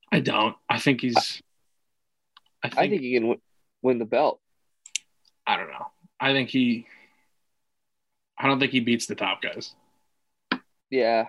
I 0.10 0.22
don't. 0.22 0.56
I 0.70 0.80
think 0.80 1.02
he's. 1.02 1.18
I 2.64 2.70
think. 2.70 2.80
I 2.80 2.88
think 2.88 3.02
he 3.02 3.14
can 3.16 3.28
win, 3.28 3.42
win 3.82 4.00
the 4.00 4.06
belt. 4.06 4.40
I 5.46 5.58
don't 5.58 5.68
know. 5.68 5.88
I 6.18 6.32
think 6.32 6.48
he. 6.48 6.88
I 8.40 8.48
don't 8.48 8.58
think 8.58 8.72
he 8.72 8.80
beats 8.80 9.06
the 9.06 9.16
top 9.16 9.42
guys. 9.42 9.76
Yeah, 10.90 11.26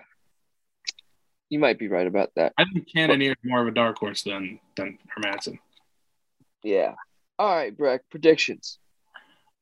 you 1.49 1.59
might 1.59 1.77
be 1.77 1.89
right 1.89 2.07
about 2.07 2.31
that. 2.37 2.53
I 2.57 2.63
think 2.71 2.87
Cannonier 2.89 3.31
is 3.31 3.37
more 3.43 3.61
of 3.61 3.67
a 3.67 3.71
dark 3.71 3.97
horse 3.97 4.23
than 4.23 4.61
than 4.77 4.97
Hermansson. 5.13 5.59
Yeah. 6.63 6.95
All 7.39 7.55
right, 7.55 7.75
Breck. 7.75 8.01
Predictions. 8.11 8.77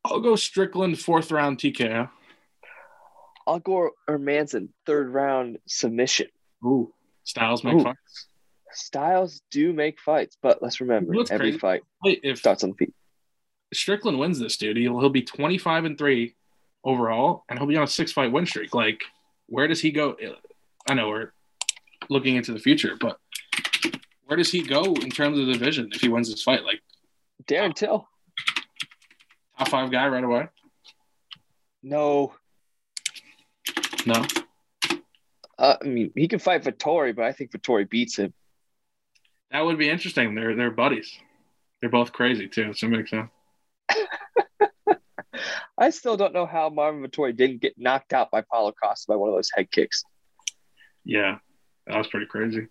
I'll 0.03 0.19
go 0.19 0.35
Strickland 0.35 0.99
fourth 0.99 1.31
round 1.31 1.59
TKO. 1.59 2.09
I'll 3.45 3.59
go 3.59 3.91
Hermansson 4.09 4.69
third 4.85 5.13
round 5.13 5.59
submission. 5.67 6.27
Ooh, 6.65 6.91
Styles 7.23 7.63
make 7.63 7.75
Ooh. 7.75 7.83
fights. 7.83 8.27
Styles 8.73 9.41
do 9.51 9.71
make 9.73 9.99
fights, 10.01 10.37
but 10.41 10.61
let's 10.61 10.81
remember 10.81 11.13
What's 11.13 11.31
every 11.31 11.51
crazy- 11.51 11.59
fight 11.59 11.81
Wait, 12.03 12.19
if 12.23 12.39
starts 12.39 12.63
on 12.63 12.71
the 12.71 12.75
feet. 12.75 12.93
Strickland 13.73 14.17
wins 14.19 14.39
this, 14.39 14.57
dude, 14.57 14.77
he'll, 14.77 14.99
he'll 14.99 15.09
be 15.09 15.21
25 15.21 15.85
and 15.85 15.97
three 15.97 16.35
overall, 16.83 17.43
and 17.49 17.57
he'll 17.59 17.67
be 17.67 17.77
on 17.77 17.83
a 17.83 17.87
six 17.87 18.11
fight 18.11 18.31
win 18.31 18.45
streak. 18.45 18.73
Like, 18.73 19.03
where 19.47 19.67
does 19.67 19.81
he 19.81 19.91
go? 19.91 20.15
I 20.89 20.93
know 20.95 21.09
we're 21.09 21.31
looking 22.09 22.35
into 22.35 22.53
the 22.53 22.59
future, 22.59 22.95
but 22.99 23.17
where 24.25 24.37
does 24.37 24.51
he 24.51 24.61
go 24.61 24.83
in 24.95 25.09
terms 25.09 25.39
of 25.39 25.47
the 25.47 25.53
division 25.53 25.89
if 25.93 26.01
he 26.01 26.09
wins 26.09 26.29
this 26.29 26.43
fight? 26.43 26.63
Like, 26.63 26.81
Darren 27.47 27.73
Till. 27.73 28.07
top 29.57 29.69
five 29.69 29.91
guy 29.91 30.07
right 30.07 30.23
away? 30.23 30.47
No. 31.83 32.33
No. 34.05 34.25
Uh, 35.57 35.75
I 35.81 35.85
mean, 35.85 36.11
he 36.15 36.27
can 36.27 36.39
fight 36.39 36.63
Vettori, 36.63 37.15
but 37.15 37.25
I 37.25 37.31
think 37.31 37.51
Vettori 37.51 37.89
beats 37.89 38.17
him. 38.17 38.33
That 39.51 39.61
would 39.61 39.77
be 39.77 39.89
interesting. 39.89 40.35
They're 40.35 40.55
they're 40.55 40.71
buddies. 40.71 41.17
They're 41.81 41.89
both 41.89 42.11
crazy 42.11 42.47
too. 42.47 42.73
So 42.73 42.87
it 42.87 42.89
makes 42.91 43.09
sense. 43.11 43.29
I 45.77 45.91
still 45.91 46.17
don't 46.17 46.33
know 46.33 46.45
how 46.45 46.69
Marvin 46.69 47.03
Vettori 47.03 47.35
didn't 47.35 47.61
get 47.61 47.75
knocked 47.77 48.11
out 48.11 48.31
by 48.31 48.41
Paulo 48.41 48.71
Costa 48.71 49.05
by 49.07 49.15
one 49.15 49.29
of 49.29 49.35
those 49.35 49.51
head 49.55 49.69
kicks. 49.71 50.03
Yeah, 51.05 51.37
that 51.85 51.97
was 51.97 52.07
pretty 52.07 52.25
crazy. 52.25 52.67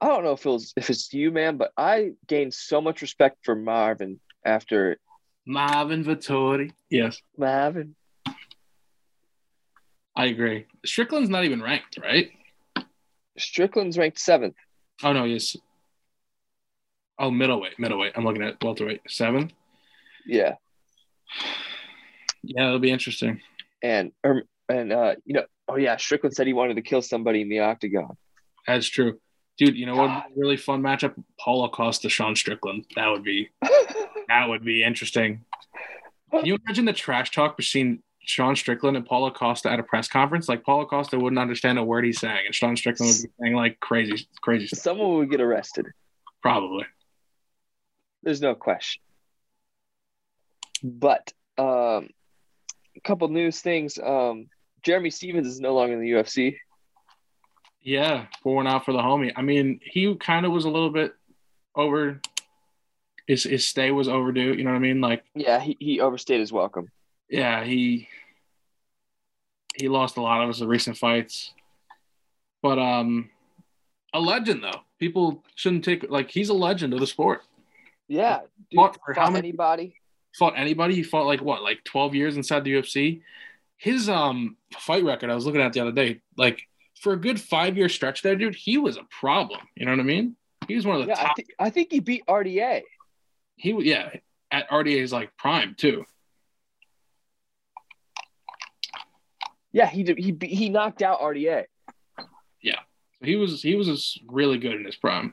I 0.00 0.06
don't 0.06 0.24
know 0.24 0.32
if 0.32 0.44
it 0.46 0.48
was 0.48 0.72
if 0.76 0.88
it's 0.90 1.12
you, 1.12 1.30
man, 1.30 1.56
but 1.56 1.72
I 1.76 2.12
gained 2.26 2.54
so 2.54 2.80
much 2.80 3.02
respect 3.02 3.38
for 3.44 3.54
Marvin 3.54 4.18
after 4.44 4.98
Marvin 5.46 6.04
Vettori. 6.04 6.72
Yes, 6.90 7.20
Marvin. 7.36 7.94
I 10.16 10.26
agree. 10.26 10.66
Strickland's 10.84 11.30
not 11.30 11.44
even 11.44 11.62
ranked, 11.62 11.98
right? 12.02 12.30
Strickland's 13.38 13.96
ranked 13.98 14.18
seventh. 14.18 14.56
Oh 15.02 15.12
no, 15.12 15.24
yes. 15.24 15.56
Oh, 17.18 17.30
middleweight, 17.30 17.78
middleweight. 17.78 18.12
I'm 18.16 18.24
looking 18.24 18.42
at 18.42 18.62
welterweight 18.62 19.02
seven. 19.08 19.52
Yeah, 20.26 20.54
Yeah, 22.42 22.66
it'll 22.68 22.78
be 22.78 22.90
interesting. 22.90 23.40
and 23.82 24.12
um, 24.24 24.42
and 24.68 24.92
uh, 24.92 25.14
you 25.24 25.34
know, 25.34 25.44
oh 25.68 25.76
yeah, 25.76 25.96
Strickland 25.96 26.34
said 26.34 26.46
he 26.46 26.52
wanted 26.54 26.74
to 26.76 26.82
kill 26.82 27.02
somebody 27.02 27.42
in 27.42 27.48
the 27.48 27.60
octagon. 27.60 28.16
That's 28.66 28.88
true, 28.88 29.18
dude. 29.60 29.76
You 29.76 29.86
know 29.86 29.94
what? 29.94 30.08
would 30.08 30.34
be 30.34 30.40
a 30.40 30.42
Really 30.42 30.56
fun 30.56 30.82
matchup. 30.82 31.14
Paulo 31.38 31.68
Costa, 31.68 32.08
Sean 32.08 32.34
Strickland. 32.34 32.86
That 32.96 33.08
would 33.08 33.22
be 33.22 33.50
that 34.28 34.48
would 34.48 34.64
be 34.64 34.82
interesting. 34.82 35.44
Can 36.32 36.46
you 36.46 36.58
imagine 36.64 36.84
the 36.84 36.92
trash 36.92 37.30
talk 37.30 37.56
between 37.56 38.02
Sean 38.20 38.56
Strickland 38.56 38.96
and 38.96 39.04
Paulo 39.04 39.30
Costa 39.30 39.70
at 39.70 39.78
a 39.78 39.82
press 39.82 40.08
conference? 40.08 40.48
Like 40.48 40.64
Paulo 40.64 40.86
Costa 40.86 41.18
wouldn't 41.18 41.38
understand 41.38 41.78
a 41.78 41.84
word 41.84 42.04
he's 42.04 42.18
saying, 42.18 42.46
and 42.46 42.54
Sean 42.54 42.76
Strickland 42.76 43.12
would 43.12 43.22
be 43.22 43.34
saying 43.40 43.54
like 43.54 43.78
crazy, 43.80 44.26
crazy 44.40 44.66
stuff. 44.66 44.80
Someone 44.80 45.14
would 45.16 45.30
get 45.30 45.40
arrested. 45.40 45.86
Probably. 46.42 46.86
There's 48.22 48.40
no 48.40 48.54
question. 48.54 49.02
But 50.82 51.32
um, 51.58 52.08
a 52.96 53.00
couple 53.04 53.28
news 53.28 53.60
things. 53.60 53.98
Um, 53.98 54.48
Jeremy 54.82 55.10
Stevens 55.10 55.46
is 55.46 55.60
no 55.60 55.74
longer 55.74 55.94
in 55.94 56.00
the 56.00 56.10
UFC. 56.12 56.56
Yeah, 57.82 58.26
pouring 58.42 58.68
out 58.68 58.84
for 58.84 58.92
the 58.92 58.98
homie. 58.98 59.32
I 59.36 59.42
mean, 59.42 59.80
he 59.82 60.14
kind 60.16 60.44
of 60.44 60.52
was 60.52 60.64
a 60.66 60.70
little 60.70 60.90
bit 60.90 61.14
over. 61.74 62.20
His 63.26 63.44
his 63.44 63.66
stay 63.66 63.90
was 63.90 64.08
overdue. 64.08 64.52
You 64.54 64.64
know 64.64 64.70
what 64.70 64.76
I 64.76 64.80
mean? 64.80 65.00
Like, 65.00 65.24
Yeah, 65.34 65.60
he, 65.60 65.76
he 65.80 66.00
overstayed 66.00 66.40
his 66.40 66.52
welcome. 66.52 66.88
yeah, 67.28 67.64
he 67.64 68.08
he 69.76 69.88
lost 69.88 70.16
a 70.16 70.20
lot 70.20 70.42
of 70.42 70.48
his 70.48 70.62
recent 70.64 70.96
fights, 70.96 71.52
but 72.62 72.78
um, 72.78 73.30
a 74.12 74.20
legend 74.20 74.62
though. 74.64 74.80
People 74.98 75.42
shouldn't 75.54 75.84
take 75.84 76.10
like 76.10 76.30
he's 76.30 76.48
a 76.50 76.54
legend 76.54 76.92
of 76.92 77.00
the 77.00 77.06
sport. 77.06 77.42
Yeah, 78.08 78.40
dude, 78.70 78.76
Fought 78.76 78.98
for 79.04 79.14
how 79.14 79.30
many- 79.30 79.48
anybody. 79.48 79.94
Fought 80.38 80.54
anybody. 80.56 80.94
He 80.94 81.02
fought 81.02 81.26
like 81.26 81.40
what, 81.40 81.62
like 81.62 81.82
twelve 81.84 82.14
years 82.14 82.36
inside 82.36 82.64
the 82.64 82.74
UFC. 82.74 83.22
His 83.78 84.08
um 84.08 84.56
fight 84.78 85.04
record, 85.04 85.30
I 85.30 85.34
was 85.34 85.46
looking 85.46 85.60
at 85.62 85.72
the 85.72 85.80
other 85.80 85.92
day, 85.92 86.20
like 86.36 86.60
for 87.00 87.12
a 87.14 87.16
good 87.16 87.40
five 87.40 87.76
year 87.76 87.88
stretch 87.88 88.22
there, 88.22 88.36
dude, 88.36 88.54
he 88.54 88.78
was 88.78 88.96
a 88.96 89.04
problem. 89.10 89.60
You 89.74 89.86
know 89.86 89.92
what 89.92 90.00
I 90.00 90.04
mean? 90.04 90.36
He 90.68 90.76
was 90.76 90.86
one 90.86 90.96
of 91.00 91.02
the 91.02 91.08
Yeah, 91.08 91.18
I, 91.20 91.24
top. 91.24 91.36
I 91.58 91.70
think 91.70 91.90
he 91.90 92.00
beat 92.00 92.24
RDA. 92.26 92.82
he 93.56 93.72
was 93.72 93.84
yeah 93.84 94.10
at 94.50 94.68
RDA's 94.70 95.12
like 95.12 95.36
prime 95.36 95.74
too. 95.76 96.04
Yeah, 99.72 99.86
he 99.86 100.02
did, 100.02 100.18
he 100.18 100.36
he 100.42 100.68
knocked 100.68 101.00
out 101.02 101.20
RDA. 101.20 101.64
Yeah, 102.60 102.80
he 103.22 103.36
was 103.36 103.62
he 103.62 103.76
was 103.76 104.18
really 104.26 104.58
good 104.58 104.74
in 104.74 104.84
his 104.84 104.96
prime. 104.96 105.32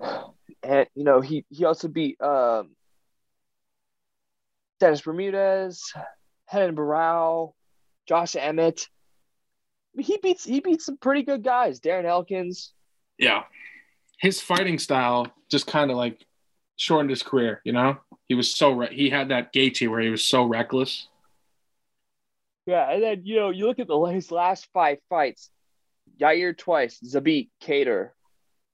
and 0.00 0.86
you 0.94 1.04
know 1.04 1.20
he 1.20 1.44
he 1.48 1.64
also 1.64 1.86
beat 1.88 2.20
um, 2.20 2.70
Dennis 4.80 5.00
Bermudez, 5.02 5.92
Renan 6.52 6.74
Barao, 6.76 7.52
Josh 8.06 8.34
Emmett. 8.36 8.88
He 9.96 10.18
beats 10.18 10.44
he 10.44 10.60
beats 10.60 10.86
some 10.86 10.96
pretty 10.96 11.22
good 11.22 11.42
guys. 11.42 11.80
Darren 11.80 12.04
Elkins. 12.04 12.72
Yeah, 13.18 13.44
his 14.18 14.40
fighting 14.40 14.78
style 14.78 15.26
just 15.50 15.66
kind 15.66 15.90
of 15.90 15.96
like 15.96 16.24
shortened 16.76 17.10
his 17.10 17.22
career. 17.22 17.60
You 17.64 17.72
know, 17.72 17.98
he 18.28 18.34
was 18.34 18.54
so 18.54 18.72
re- 18.72 18.94
he 18.94 19.10
had 19.10 19.30
that 19.30 19.52
Gaethje 19.52 19.88
where 19.90 20.00
he 20.00 20.10
was 20.10 20.24
so 20.24 20.44
reckless. 20.44 21.08
Yeah, 22.66 22.90
and 22.90 23.02
then 23.02 23.22
you 23.24 23.36
know 23.36 23.50
you 23.50 23.66
look 23.66 23.78
at 23.78 23.88
the 23.88 23.98
his 24.04 24.30
last 24.30 24.68
five 24.74 24.98
fights: 25.08 25.50
Yair 26.20 26.56
twice, 26.56 27.00
Zabit, 27.00 27.48
Kattar, 27.62 28.10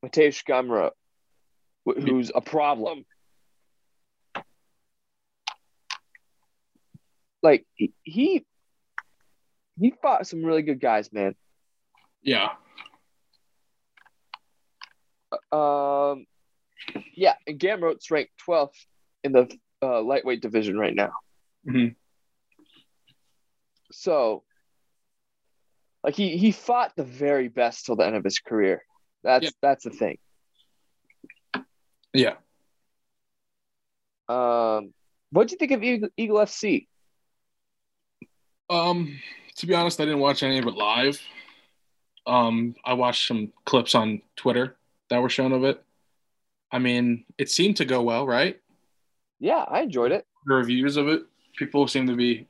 Mateusz 0.05 0.45
Gamrot, 0.45 0.91
wh- 1.87 2.03
who's 2.03 2.33
a 2.35 2.41
problem. 2.41 3.05
Like 7.43 7.67
he 7.75 7.93
he 8.03 8.45
he 9.81 9.93
fought 10.03 10.27
some 10.27 10.45
really 10.45 10.63
good 10.63 10.81
guys, 10.81 11.13
man. 11.13 11.35
Yeah, 12.23 12.51
Um, 15.53 16.27
yeah, 17.15 17.35
and 17.47 17.59
Gamrot's 17.59 18.11
ranked 18.11 18.33
12th 18.47 18.71
in 19.25 19.33
the 19.33 19.59
uh, 19.83 20.01
lightweight 20.03 20.41
division 20.41 20.79
right 20.79 20.95
now. 20.95 21.13
Mhm. 21.67 21.97
So 23.93 24.45
Like 26.03 26.15
he 26.15 26.37
he 26.37 26.53
fought 26.53 26.95
the 26.97 27.03
very 27.05 27.49
best 27.49 27.87
till 27.87 27.97
the 27.97 28.07
end 28.07 28.15
of 28.17 28.25
his 28.25 28.39
career. 28.39 28.85
That's 29.23 29.45
Yeah. 29.45 29.51
that's 29.63 29.85
the 29.85 29.91
thing. 29.91 30.19
Yeah. 32.13 32.37
Um, 34.29 34.93
what 35.31 35.49
do 35.49 35.53
you 35.53 35.59
think 35.59 35.73
of 35.73 35.83
Eagle, 35.83 36.09
Eagle 36.17 36.39
FC? 36.39 36.87
Um, 38.71 39.19
to 39.57 39.67
be 39.67 39.75
honest, 39.75 40.01
I 40.01 40.05
didn't 40.05 40.21
watch 40.21 40.43
any 40.43 40.59
of 40.59 40.67
it 40.67 40.75
live. 40.75 41.21
Um, 42.27 42.75
I 42.85 42.95
watched 42.95 43.27
some 43.29 43.53
clips 43.65 43.95
on 43.95 44.23
Twitter 44.37 44.77
that 45.11 45.21
were 45.21 45.29
shown 45.29 45.53
of 45.53 45.65
it. 45.65 45.83
I 46.73 46.79
mean, 46.79 47.25
it 47.39 47.51
seemed 47.51 47.77
to 47.77 47.85
go 47.85 48.03
well, 48.03 48.27
right? 48.27 48.61
Yeah, 49.39 49.65
I 49.69 49.83
enjoyed 49.83 50.13
it. 50.13 50.27
The 50.47 50.55
reviews 50.55 50.97
of 50.97 51.09
it, 51.09 51.23
people 51.57 51.87
seem 51.87 52.07
to 52.09 52.17
be 52.17 52.49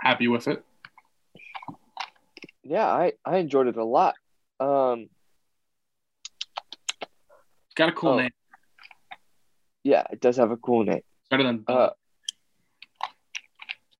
happy 0.00 0.28
with 0.28 0.48
it. 0.48 0.62
Yeah, 2.62 2.86
I 2.86 3.12
I 3.24 3.38
enjoyed 3.38 3.68
it 3.68 3.76
a 3.76 3.84
lot. 3.84 4.14
Um, 4.60 5.08
It's 7.66 7.74
got 7.74 7.88
a 7.88 7.92
cool 7.92 8.10
Oh. 8.10 8.18
name, 8.18 8.30
yeah, 9.84 10.04
it 10.10 10.20
does 10.20 10.36
have 10.36 10.50
a 10.50 10.56
cool 10.56 10.84
name. 10.84 11.02
better 11.30 11.42
than 11.42 11.64
Uh, 11.68 11.90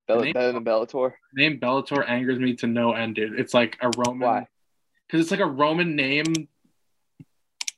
Bell- 0.06 0.20
name- 0.20 0.32
better 0.34 0.52
than 0.52 0.64
Bellator. 0.64 1.12
name 1.34 1.58
Bellator 1.58 2.08
angers 2.08 2.38
me 2.38 2.54
to 2.56 2.66
no 2.66 2.92
end, 2.92 3.16
dude. 3.16 3.38
It's 3.38 3.54
like 3.54 3.76
a 3.80 3.90
Roman 3.96 4.26
Why? 4.28 4.48
because 5.06 5.20
it's 5.20 5.30
like 5.30 5.40
a 5.40 5.46
Roman 5.46 5.96
name 5.96 6.48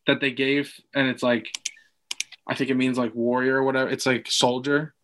that 0.07 0.21
they 0.21 0.31
gave, 0.31 0.73
and 0.95 1.09
it's 1.09 1.23
like 1.23 1.47
I 2.47 2.55
think 2.55 2.71
it 2.71 2.77
means 2.77 2.97
like 2.99 3.15
warrior 3.15 3.57
or 3.57 3.63
whatever. 3.63 3.91
It's 3.91 4.07
like 4.07 4.31
soldier, 4.31 4.95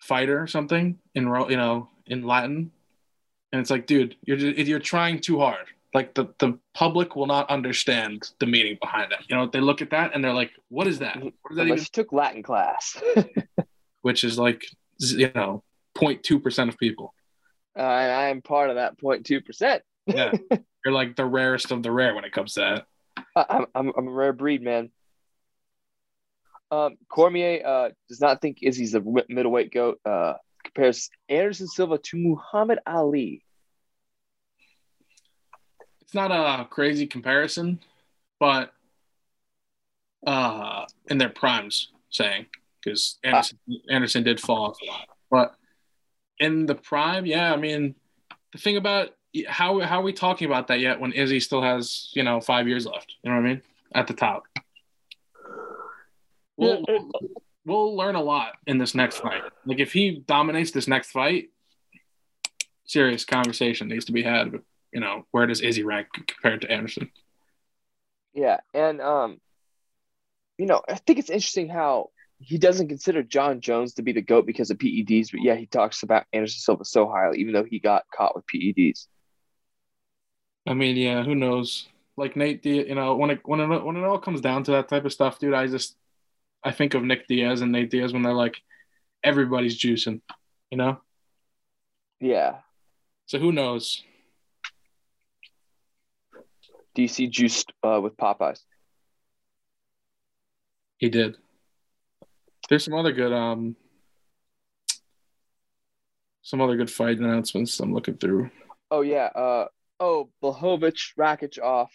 fighter, 0.00 0.40
or 0.42 0.46
something 0.46 0.98
in 1.14 1.28
Ro- 1.28 1.48
you 1.48 1.56
know 1.56 1.88
in 2.06 2.22
Latin, 2.26 2.70
and 3.52 3.60
it's 3.60 3.70
like, 3.70 3.86
dude, 3.86 4.16
you're 4.24 4.36
just, 4.36 4.58
you're 4.68 4.78
trying 4.80 5.20
too 5.20 5.38
hard. 5.38 5.66
Like 5.94 6.14
the 6.14 6.26
the 6.38 6.58
public 6.74 7.16
will 7.16 7.26
not 7.26 7.50
understand 7.50 8.30
the 8.40 8.46
meaning 8.46 8.78
behind 8.80 9.12
that. 9.12 9.28
You 9.28 9.36
know, 9.36 9.46
they 9.46 9.60
look 9.60 9.82
at 9.82 9.90
that 9.90 10.14
and 10.14 10.24
they're 10.24 10.32
like, 10.32 10.50
what 10.68 10.86
is 10.86 10.98
that? 11.00 11.16
What 11.22 11.32
does 11.48 11.56
that 11.56 11.62
Unless 11.64 11.66
even? 11.66 11.78
you 11.80 11.84
took 11.92 12.12
Latin 12.12 12.42
class. 12.42 13.00
Which 14.02 14.24
is 14.24 14.38
like 14.38 14.64
you 14.98 15.30
know 15.34 15.62
0.2 15.96 16.42
percent 16.42 16.70
of 16.70 16.78
people. 16.78 17.14
Uh, 17.76 17.82
and 17.82 18.12
I 18.12 18.28
am 18.28 18.42
part 18.42 18.70
of 18.70 18.76
that 18.76 18.98
0.2 18.98 19.44
percent. 19.44 19.82
Yeah, 20.06 20.32
you're 20.84 20.94
like 20.94 21.16
the 21.16 21.24
rarest 21.24 21.70
of 21.70 21.82
the 21.82 21.90
rare 21.90 22.14
when 22.14 22.24
it 22.24 22.32
comes 22.32 22.54
to 22.54 22.60
that. 22.60 22.86
I'm, 23.48 23.66
I'm 23.74 23.92
I'm 23.96 24.08
a 24.08 24.12
rare 24.12 24.32
breed, 24.32 24.62
man. 24.62 24.90
Um, 26.70 26.96
Cormier 27.10 27.62
uh, 27.66 27.90
does 28.08 28.20
not 28.20 28.40
think 28.40 28.58
Izzy's 28.62 28.94
a 28.94 29.02
middleweight 29.28 29.72
goat. 29.72 30.00
Uh, 30.04 30.34
compares 30.64 31.10
Anderson 31.28 31.66
Silva 31.66 31.98
to 31.98 32.16
Muhammad 32.16 32.78
Ali. 32.86 33.44
it's 36.00 36.14
not 36.14 36.30
a 36.30 36.64
crazy 36.66 37.06
comparison, 37.06 37.80
but 38.38 38.72
uh, 40.26 40.84
in 41.08 41.18
their 41.18 41.28
primes, 41.28 41.88
saying 42.10 42.46
because 42.82 43.18
Anderson, 43.22 43.58
Anderson 43.90 44.22
did 44.22 44.40
fall 44.40 44.70
off 44.70 44.78
a 44.82 44.86
lot, 44.86 45.08
but 45.30 45.54
in 46.42 46.66
the 46.66 46.74
prime, 46.74 47.24
yeah, 47.24 47.52
I 47.52 47.56
mean, 47.56 47.94
the 48.52 48.58
thing 48.58 48.76
about 48.76 49.10
how 49.46 49.80
how 49.80 50.00
are 50.00 50.02
we 50.02 50.12
talking 50.12 50.46
about 50.46 50.68
that 50.68 50.80
yet 50.80 51.00
when 51.00 51.12
Izzy 51.12 51.40
still 51.40 51.62
has 51.62 52.10
you 52.12 52.22
know 52.22 52.40
five 52.40 52.68
years 52.68 52.84
left? 52.84 53.14
You 53.22 53.30
know 53.30 53.36
what 53.36 53.46
I 53.46 53.48
mean? 53.48 53.62
At 53.94 54.06
the 54.06 54.14
top, 54.14 54.44
we'll, 56.56 56.84
Yeah, 56.88 56.98
we'll 57.64 57.96
learn 57.96 58.16
a 58.16 58.22
lot 58.22 58.54
in 58.66 58.78
this 58.78 58.94
next 58.94 59.18
fight. 59.18 59.42
Like 59.64 59.78
if 59.78 59.92
he 59.92 60.22
dominates 60.26 60.72
this 60.72 60.88
next 60.88 61.12
fight, 61.12 61.50
serious 62.84 63.24
conversation 63.24 63.88
needs 63.88 64.06
to 64.06 64.12
be 64.12 64.22
had. 64.22 64.52
But 64.52 64.62
you 64.92 65.00
know, 65.00 65.26
where 65.30 65.46
does 65.46 65.60
Izzy 65.60 65.84
rank 65.84 66.08
compared 66.12 66.62
to 66.62 66.70
Anderson? 66.70 67.10
Yeah, 68.34 68.58
and 68.74 69.00
um, 69.00 69.40
you 70.58 70.66
know, 70.66 70.82
I 70.88 70.96
think 70.96 71.18
it's 71.20 71.30
interesting 71.30 71.68
how 71.68 72.10
he 72.42 72.58
doesn't 72.58 72.88
consider 72.88 73.22
Jon 73.22 73.60
Jones 73.60 73.94
to 73.94 74.02
be 74.02 74.12
the 74.12 74.20
goat 74.20 74.46
because 74.46 74.70
of 74.70 74.78
PEDs, 74.78 75.30
but 75.30 75.42
yeah, 75.42 75.54
he 75.54 75.66
talks 75.66 76.02
about 76.02 76.24
Anderson 76.32 76.60
Silva 76.60 76.84
so 76.84 77.08
highly, 77.08 77.38
even 77.38 77.52
though 77.52 77.64
he 77.64 77.78
got 77.78 78.04
caught 78.14 78.34
with 78.34 78.44
PEDs. 78.52 79.06
I 80.66 80.74
mean, 80.74 80.96
yeah, 80.96 81.22
who 81.22 81.34
knows? 81.34 81.88
Like 82.16 82.36
Nate 82.36 82.62
Diaz, 82.62 82.86
you 82.88 82.94
know, 82.94 83.14
when 83.14 83.30
it 83.30 83.40
when 83.44 83.60
it 83.60 83.84
when 83.84 83.96
it 83.96 84.04
all 84.04 84.18
comes 84.18 84.40
down 84.40 84.64
to 84.64 84.72
that 84.72 84.88
type 84.88 85.04
of 85.04 85.12
stuff, 85.12 85.38
dude, 85.38 85.54
I 85.54 85.66
just 85.66 85.96
I 86.62 86.72
think 86.72 86.94
of 86.94 87.02
Nick 87.02 87.26
Diaz 87.26 87.60
and 87.62 87.72
Nate 87.72 87.90
Diaz 87.90 88.12
when 88.12 88.22
they're 88.22 88.34
like 88.34 88.56
everybody's 89.24 89.80
juicing, 89.80 90.20
you 90.70 90.78
know. 90.78 91.00
Yeah. 92.20 92.58
So 93.26 93.38
who 93.38 93.50
knows? 93.50 94.02
DC 96.96 97.30
juiced 97.30 97.72
uh, 97.82 98.00
with 98.02 98.16
Popeyes. 98.16 98.60
He 100.98 101.08
did. 101.08 101.36
There's 102.72 102.86
some 102.86 102.94
other 102.94 103.12
good 103.12 103.34
um 103.34 103.76
some 106.40 106.62
other 106.62 106.74
good 106.74 106.90
fight 106.90 107.18
announcements 107.18 107.78
I'm 107.78 107.92
looking 107.92 108.16
through. 108.16 108.50
Oh 108.90 109.02
yeah. 109.02 109.26
Uh 109.26 109.66
oh, 110.00 110.30
Blachowicz, 110.42 111.12
Rakic 111.18 111.62
off. 111.62 111.92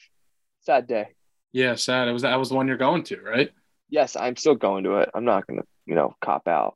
Sad 0.61 0.85
day. 0.85 1.07
Yeah, 1.51 1.73
sad. 1.73 2.07
It 2.07 2.11
was 2.11 2.21
that 2.21 2.35
was 2.35 2.49
the 2.49 2.55
one 2.55 2.67
you're 2.67 2.77
going 2.77 3.01
to, 3.05 3.19
right? 3.21 3.49
Yes, 3.89 4.15
I'm 4.15 4.35
still 4.35 4.53
going 4.53 4.83
to 4.83 4.97
it. 4.97 5.09
I'm 5.15 5.25
not 5.25 5.47
gonna, 5.47 5.63
you 5.87 5.95
know, 5.95 6.15
cop 6.21 6.47
out. 6.47 6.75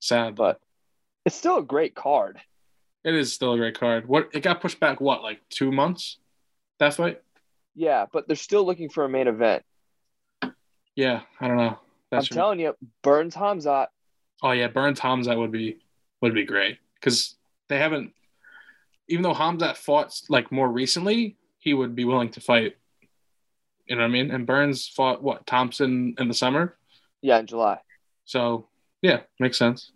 Sad, 0.00 0.34
But 0.34 0.58
it's 1.26 1.36
still 1.36 1.58
a 1.58 1.62
great 1.62 1.94
card. 1.94 2.38
it 3.04 3.14
is 3.14 3.30
still 3.34 3.52
a 3.52 3.58
great 3.58 3.78
card. 3.78 4.08
What 4.08 4.30
it 4.32 4.40
got 4.40 4.62
pushed 4.62 4.80
back 4.80 5.02
what, 5.02 5.22
like 5.22 5.40
two 5.50 5.70
months? 5.70 6.16
That 6.78 6.94
fight? 6.94 7.20
Yeah, 7.74 8.06
but 8.10 8.26
they're 8.26 8.36
still 8.36 8.64
looking 8.64 8.88
for 8.88 9.04
a 9.04 9.08
main 9.10 9.28
event. 9.28 9.64
Yeah, 10.96 11.20
I 11.38 11.48
don't 11.48 11.58
know. 11.58 11.78
I'm 12.12 12.22
true. 12.24 12.34
telling 12.34 12.60
you, 12.60 12.74
Burns 13.02 13.34
Hamzat. 13.34 13.88
Oh 14.42 14.52
yeah, 14.52 14.68
Burns 14.68 15.00
Hamzat 15.00 15.36
would 15.38 15.52
be 15.52 15.78
would 16.20 16.34
be 16.34 16.44
great 16.44 16.78
because 16.94 17.36
they 17.68 17.78
haven't. 17.78 18.12
Even 19.08 19.22
though 19.22 19.34
Hamzat 19.34 19.76
fought 19.76 20.20
like 20.28 20.52
more 20.52 20.68
recently, 20.68 21.36
he 21.58 21.74
would 21.74 21.94
be 21.94 22.04
willing 22.04 22.30
to 22.30 22.40
fight. 22.40 22.76
You 23.86 23.96
know 23.96 24.02
what 24.02 24.08
I 24.08 24.12
mean? 24.12 24.30
And 24.30 24.46
Burns 24.46 24.86
fought 24.86 25.22
what 25.22 25.46
Thompson 25.46 26.14
in 26.18 26.28
the 26.28 26.34
summer, 26.34 26.76
Yeah, 27.22 27.38
in 27.38 27.46
July. 27.46 27.78
so 28.26 28.66
yeah, 29.02 29.20
makes 29.40 29.56
sense. 29.58 29.92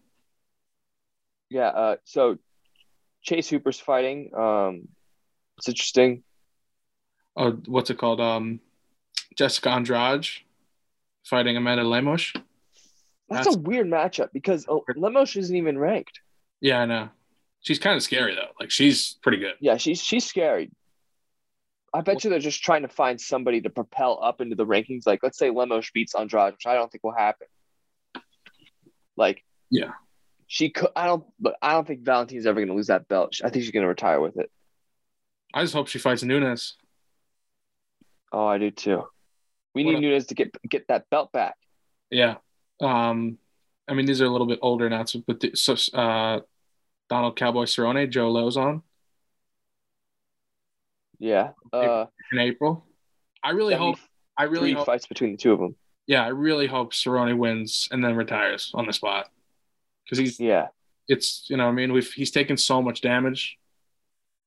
Yeah. 1.51 1.68
Uh, 1.68 1.96
so 2.05 2.38
Chase 3.22 3.48
Hooper's 3.51 3.79
fighting. 3.79 4.31
Um, 4.35 4.88
it's 5.59 5.68
interesting. 5.68 6.22
Oh, 7.37 7.53
what's 7.66 7.90
it 7.90 7.98
called? 7.98 8.20
Um, 8.20 8.61
Jessica 9.37 9.70
Andrade 9.70 10.27
fighting 11.25 11.57
Amanda 11.57 11.85
Lemos. 11.85 12.33
That's, 13.29 13.47
That's- 13.47 13.57
a 13.57 13.59
weird 13.59 13.87
matchup 13.87 14.29
because 14.33 14.67
uh, 14.69 14.79
Lemos 14.97 15.35
isn't 15.37 15.55
even 15.57 15.79
ranked. 15.79 16.21
Yeah, 16.61 16.81
I 16.81 16.87
know. 16.87 17.09
She's 17.61 17.79
kind 17.79 17.97
of 17.97 18.03
scary 18.03 18.35
though. 18.35 18.51
Like 18.59 18.71
she's 18.71 19.15
pretty 19.23 19.39
good. 19.39 19.55
Yeah, 19.61 19.77
she's 19.77 20.01
she's 20.03 20.25
scary. 20.25 20.71
I 21.95 22.01
bet 22.01 22.25
you 22.25 22.31
they're 22.31 22.39
just 22.39 22.63
trying 22.63 22.83
to 22.83 22.89
find 22.89 23.21
somebody 23.21 23.61
to 23.61 23.71
propel 23.71 24.19
up 24.23 24.41
into 24.41 24.57
the 24.57 24.65
rankings. 24.65 25.07
Like, 25.07 25.21
let's 25.23 25.37
say 25.39 25.51
Lemos 25.51 25.91
beats 25.93 26.15
Andrade, 26.15 26.55
which 26.55 26.67
I 26.67 26.73
don't 26.75 26.91
think 26.91 27.05
will 27.05 27.13
happen. 27.15 27.47
Like, 29.17 29.45
Yeah. 29.71 29.93
she 30.47 30.71
could. 30.71 30.89
I 30.97 31.05
don't. 31.07 31.25
But 31.39 31.57
I 31.61 31.73
don't 31.73 31.87
think 31.87 32.01
Valentine's 32.01 32.47
ever 32.47 32.61
going 32.61 32.69
to 32.69 32.75
lose 32.75 32.87
that 32.87 33.09
belt. 33.09 33.35
I 33.45 33.51
think 33.51 33.63
she's 33.65 33.73
going 33.73 33.83
to 33.83 33.89
retire 33.89 34.21
with 34.21 34.39
it. 34.39 34.51
I 35.53 35.61
just 35.63 35.75
hope 35.75 35.89
she 35.89 35.99
fights 35.99 36.23
Nunes. 36.23 36.77
Oh, 38.33 38.47
I 38.47 38.57
do 38.57 38.71
too. 38.71 39.05
We 39.75 39.85
need 39.85 40.01
Nunes 40.01 40.27
to 40.27 40.35
get 40.35 40.57
get 40.69 40.89
that 40.89 41.09
belt 41.11 41.33
back. 41.33 41.57
Yeah. 42.11 42.37
Um, 42.81 43.39
I 43.89 43.95
mean, 43.95 44.07
these 44.07 44.21
are 44.21 44.27
a 44.27 44.31
little 44.31 44.47
bit 44.47 44.59
older 44.63 44.87
announcements, 44.87 45.25
but 45.27 45.41
the, 45.41 45.53
so 45.55 45.75
uh, 45.99 46.41
Donald 47.09 47.37
Cowboy 47.37 47.65
Cerrone, 47.65 48.09
Joe 48.11 48.33
Lauzon 48.33 48.83
Yeah. 51.19 51.51
Uh, 51.73 52.07
in 52.33 52.39
April. 52.39 52.85
I 53.43 53.51
really 53.51 53.75
hope. 53.75 53.99
I 54.37 54.45
really 54.45 54.73
hope. 54.73 54.87
fights 54.87 55.07
between 55.07 55.33
the 55.33 55.37
two 55.37 55.53
of 55.53 55.59
them. 55.59 55.77
Yeah, 56.07 56.25
I 56.25 56.29
really 56.29 56.67
hope 56.67 56.93
Cerrone 56.93 57.37
wins 57.39 57.89
and 57.91 58.05
then 58.05 58.15
retires 58.17 58.71
on 58.75 58.87
the 58.87 58.93
spot 58.93 59.31
because 60.05 60.19
he's. 60.19 60.41
Yeah. 60.41 60.69
It's 61.09 61.47
you 61.51 61.57
know 61.57 61.67
I 61.67 61.73
mean 61.73 61.93
we've 61.93 62.11
he's 62.13 62.31
taken 62.31 62.57
so 62.57 62.81
much 62.81 63.01
damage. 63.01 63.59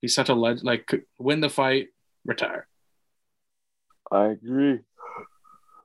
He's 0.02 0.16
such 0.16 0.30
a 0.30 0.34
leg 0.34 0.60
like 0.64 0.90
win 1.20 1.42
the 1.42 1.50
fight, 1.50 1.90
retire, 2.26 2.68
I 4.12 4.28
agree. 4.28 4.80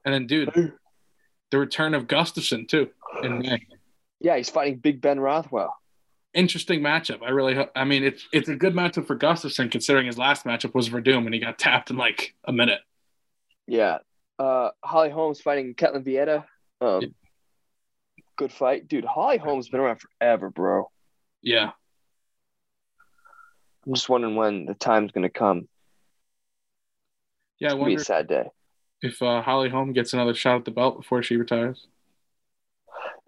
And 0.05 0.15
then 0.15 0.27
dude, 0.27 0.73
the 1.51 1.59
return 1.59 1.95
of 1.95 2.07
Gustafsson 2.07 2.69
too 2.69 2.91
in 3.23 3.39
May. 3.41 3.67
Yeah, 4.21 4.37
he's 4.37 4.51
fighting 4.51 4.79
Big 4.79 5.01
Ben 5.01 5.19
Rothwell. 5.21 5.75
interesting 6.33 6.81
matchup. 6.81 7.23
I 7.23 7.31
really, 7.31 7.57
I 7.75 7.85
mean, 7.85 8.05
it's 8.05 8.27
it's 8.33 8.49
a 8.49 8.55
good 8.57 8.75
matchup 8.75 9.07
for 9.07 9.17
Gustafsson 9.17 9.71
considering 9.71 10.07
his 10.07 10.19
last 10.19 10.45
matchup 10.45 10.75
was 10.75 10.89
Werdum 10.91 11.25
and 11.27 11.35
he 11.35 11.41
got 11.41 11.59
tapped 11.59 11.91
in 11.91 11.97
like 11.97 12.35
a 12.45 12.53
minute. 12.53 12.81
Yeah. 13.67 13.99
Uh, 14.39 14.71
Holly 14.83 15.11
Holmes 15.11 15.41
fighting 15.41 15.75
Ketlen 15.75 16.05
Vieira. 16.05 16.45
Um, 16.81 17.03
Yeah. 17.03 17.09
Good 18.37 18.53
fight. 18.53 18.89
Dude, 18.89 19.05
Holly 19.05 19.37
Holmes 19.37 19.69
been 19.69 19.81
around 19.81 20.01
forever, 20.01 20.49
bro. 20.49 20.91
Yeah, 21.43 21.73
I'm 23.87 23.95
just 23.95 24.09
wondering 24.09 24.35
when 24.37 24.65
the 24.65 24.73
time's 24.75 25.13
gonna 25.13 25.29
come. 25.31 25.69
Yeah, 27.59 27.69
I 27.69 27.71
It's 27.73 27.77
be 27.77 27.81
wonder 27.81 28.01
a 28.01 28.05
sad 28.05 28.29
day. 28.29 28.45
If 29.03 29.23
uh, 29.23 29.43
Holly 29.43 29.69
Holm 29.69 29.93
gets 29.93 30.13
another 30.13 30.35
shot 30.35 30.57
at 30.57 30.65
the 30.65 30.71
belt 30.71 30.99
before 30.99 31.23
she 31.23 31.37
retires. 31.37 31.87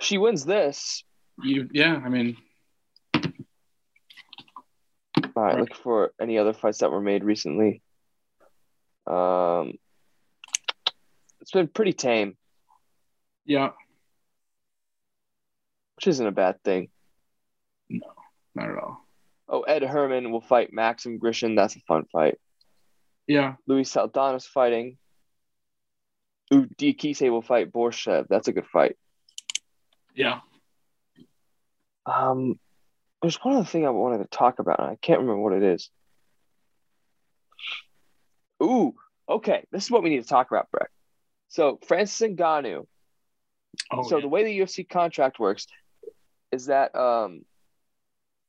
She 0.00 0.18
wins 0.18 0.44
this. 0.44 1.04
You, 1.42 1.68
yeah, 1.72 2.00
I 2.04 2.08
mean, 2.08 2.36
All 5.34 5.42
right, 5.42 5.58
looking 5.58 5.76
for 5.76 6.12
any 6.20 6.38
other 6.38 6.52
fights 6.52 6.78
that 6.78 6.90
were 6.90 7.00
made 7.00 7.24
recently. 7.24 7.80
Um, 9.06 9.74
it's 11.40 11.50
been 11.50 11.68
pretty 11.68 11.92
tame, 11.92 12.36
yeah, 13.44 13.70
which 15.96 16.06
isn't 16.06 16.26
a 16.26 16.32
bad 16.32 16.62
thing. 16.62 16.88
No, 17.88 18.06
not 18.54 18.70
at 18.70 18.78
all. 18.78 19.06
Oh, 19.48 19.62
Ed 19.62 19.82
Herman 19.82 20.30
will 20.30 20.40
fight 20.40 20.72
Maxim 20.72 21.18
Grishin. 21.18 21.56
That's 21.56 21.76
a 21.76 21.80
fun 21.80 22.04
fight. 22.12 22.38
Yeah, 23.26 23.54
Luis 23.66 23.92
Saldana's 23.92 24.46
fighting. 24.46 24.98
Ooh, 26.52 26.66
Diakiese 26.66 27.30
will 27.30 27.42
fight 27.42 27.72
Borshev. 27.72 28.26
That's 28.28 28.48
a 28.48 28.52
good 28.52 28.66
fight. 28.66 28.96
yeah. 30.14 30.40
Um, 32.04 32.58
there's 33.22 33.36
one 33.36 33.54
other 33.54 33.64
thing 33.64 33.86
I 33.86 33.90
wanted 33.90 34.18
to 34.18 34.36
talk 34.36 34.58
about. 34.58 34.80
and 34.80 34.90
I 34.90 34.96
can't 35.00 35.20
remember 35.20 35.40
what 35.40 35.52
it 35.52 35.62
is. 35.62 35.88
Ooh, 38.62 38.94
okay. 39.28 39.64
This 39.70 39.84
is 39.84 39.90
what 39.90 40.02
we 40.02 40.10
need 40.10 40.22
to 40.22 40.28
talk 40.28 40.50
about, 40.50 40.70
Breck. 40.70 40.90
So 41.48 41.78
Francis 41.86 42.28
Ngannou. 42.28 42.86
Oh, 43.90 44.02
so 44.02 44.16
yeah. 44.16 44.22
the 44.22 44.28
way 44.28 44.44
the 44.44 44.58
UFC 44.58 44.88
contract 44.88 45.38
works 45.38 45.66
is 46.50 46.66
that 46.66 46.94
um, 46.94 47.44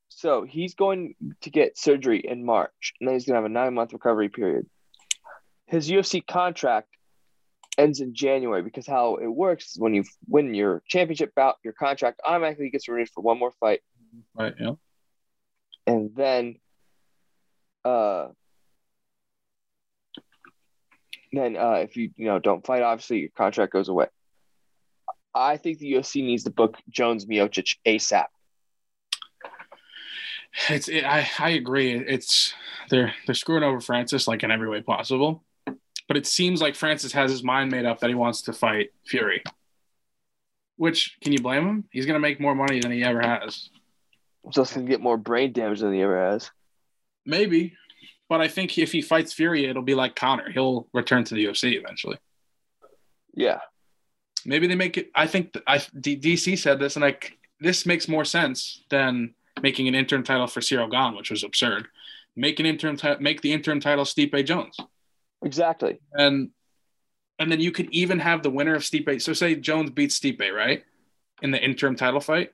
so 0.10 0.44
he's 0.44 0.74
going 0.76 1.16
to 1.42 1.50
get 1.50 1.78
surgery 1.78 2.20
in 2.20 2.46
March, 2.46 2.94
and 3.00 3.08
then 3.08 3.16
he's 3.16 3.26
gonna 3.26 3.38
have 3.38 3.46
a 3.46 3.50
nine 3.50 3.74
month 3.74 3.94
recovery 3.94 4.30
period. 4.30 4.66
His 5.68 5.90
UFC 5.90 6.26
contract 6.26 6.90
ends 7.78 8.00
in 8.00 8.14
January 8.14 8.62
because 8.62 8.86
how 8.86 9.16
it 9.16 9.28
works 9.28 9.72
is 9.72 9.80
when 9.80 9.94
you 9.94 10.04
win 10.28 10.54
your 10.54 10.84
championship 10.88 11.34
bout, 11.36 11.56
your 11.64 11.74
contract 11.74 12.22
automatically 12.26 12.70
gets 12.70 12.88
renewed 12.88 13.10
for 13.10 13.22
one 13.22 13.40
more 13.40 13.52
fight, 13.60 13.82
right, 14.36 14.54
yeah. 14.60 14.74
and 15.88 16.12
then 16.16 16.56
uh 17.86 18.28
then 21.34 21.58
uh 21.58 21.80
if 21.82 21.98
you 21.98 22.12
you 22.16 22.26
know 22.28 22.40
don't 22.40 22.66
fight 22.66 22.82
obviously 22.82 23.20
your 23.20 23.30
contract 23.36 23.74
goes 23.74 23.90
away 23.90 24.06
i 25.36 25.58
think 25.58 25.80
the 25.80 25.94
ufc 25.94 26.24
needs 26.24 26.44
to 26.44 26.50
book 26.50 26.78
jones 26.90 27.26
miocic 27.26 27.76
asap 27.86 28.28
It's 30.70 30.88
it, 30.88 31.04
I 31.04 31.28
I 31.40 31.50
agree. 31.52 31.94
It's 31.94 32.54
they're 32.90 33.14
they're 33.26 33.36
screwing 33.36 33.64
over 33.64 33.82
Francis 33.82 34.28
like 34.28 34.44
in 34.44 34.52
every 34.52 34.70
way 34.70 34.82
possible. 34.82 35.44
But 36.08 36.18
it 36.18 36.28
seems 36.28 36.62
like 36.62 36.76
Francis 36.76 37.14
has 37.14 37.32
his 37.32 37.44
mind 37.44 37.72
made 37.72 37.86
up 37.86 38.00
that 38.00 38.10
he 38.10 38.16
wants 38.16 38.42
to 38.44 38.54
fight 38.54 38.92
Fury. 39.06 39.42
Which 40.76 41.18
can 41.22 41.32
you 41.32 41.40
blame 41.40 41.66
him? 41.68 41.84
He's 41.92 42.06
gonna 42.06 42.20
make 42.20 42.40
more 42.40 42.56
money 42.56 42.80
than 42.80 42.92
he 42.92 43.04
ever 43.04 43.22
has. 43.22 43.70
just 44.52 44.74
gonna 44.74 44.88
get 44.88 45.02
more 45.02 45.18
brain 45.18 45.54
damage 45.54 45.80
than 45.80 45.94
he 45.94 46.02
ever 46.02 46.32
has 46.32 46.52
Maybe. 47.26 47.74
But 48.28 48.42
I 48.42 48.48
think 48.48 48.78
if 48.78 48.92
he 48.92 49.02
fights 49.02 49.34
Fury, 49.34 49.66
it'll 49.66 49.84
be 49.84 49.96
like 49.96 50.16
Conor. 50.16 50.50
He'll 50.52 50.88
return 50.94 51.24
to 51.26 51.36
the 51.36 51.46
UFC 51.46 51.78
eventually. 51.80 52.18
yeah 53.34 53.60
Maybe 54.46 54.68
they 54.68 54.76
make 54.76 54.98
it. 54.98 55.10
I 55.16 55.28
think 55.28 55.54
th- 55.54 55.64
I 55.68 55.82
D, 55.98 56.18
DC 56.18 56.58
said 56.58 56.80
this, 56.80 56.96
and 56.96 57.04
like 57.04 57.38
this 57.60 57.86
makes 57.86 58.08
more 58.08 58.26
sense 58.26 58.84
than 58.90 59.36
making 59.62 59.88
an 59.88 59.96
interim 59.96 60.24
title 60.24 60.48
for 60.48 60.62
Cyril 60.62 60.90
Gane, 60.90 61.16
which 61.16 61.32
was 61.32 61.44
absurd. 61.44 61.88
Make 62.36 62.60
an 62.60 62.66
interim 62.66 62.98
ti- 62.98 63.16
make 63.20 63.42
the 63.42 63.54
interim 63.54 63.80
title 63.80 64.04
Stipe 64.04 64.46
Jones, 64.46 64.76
exactly 65.44 66.00
and 66.14 66.50
and 67.40 67.52
then 67.52 67.60
you 67.60 67.72
could 67.72 67.90
even 67.92 68.20
have 68.20 68.44
the 68.44 68.50
winner 68.50 68.76
of 68.76 68.84
Stipe. 68.84 69.22
So 69.22 69.34
say 69.34 69.56
Jones 69.56 69.90
beats 69.90 70.20
Stipe, 70.20 70.52
right, 70.52 70.84
in 71.42 71.52
the 71.52 71.64
interim 71.64 71.96
title 71.96 72.22
fight. 72.22 72.52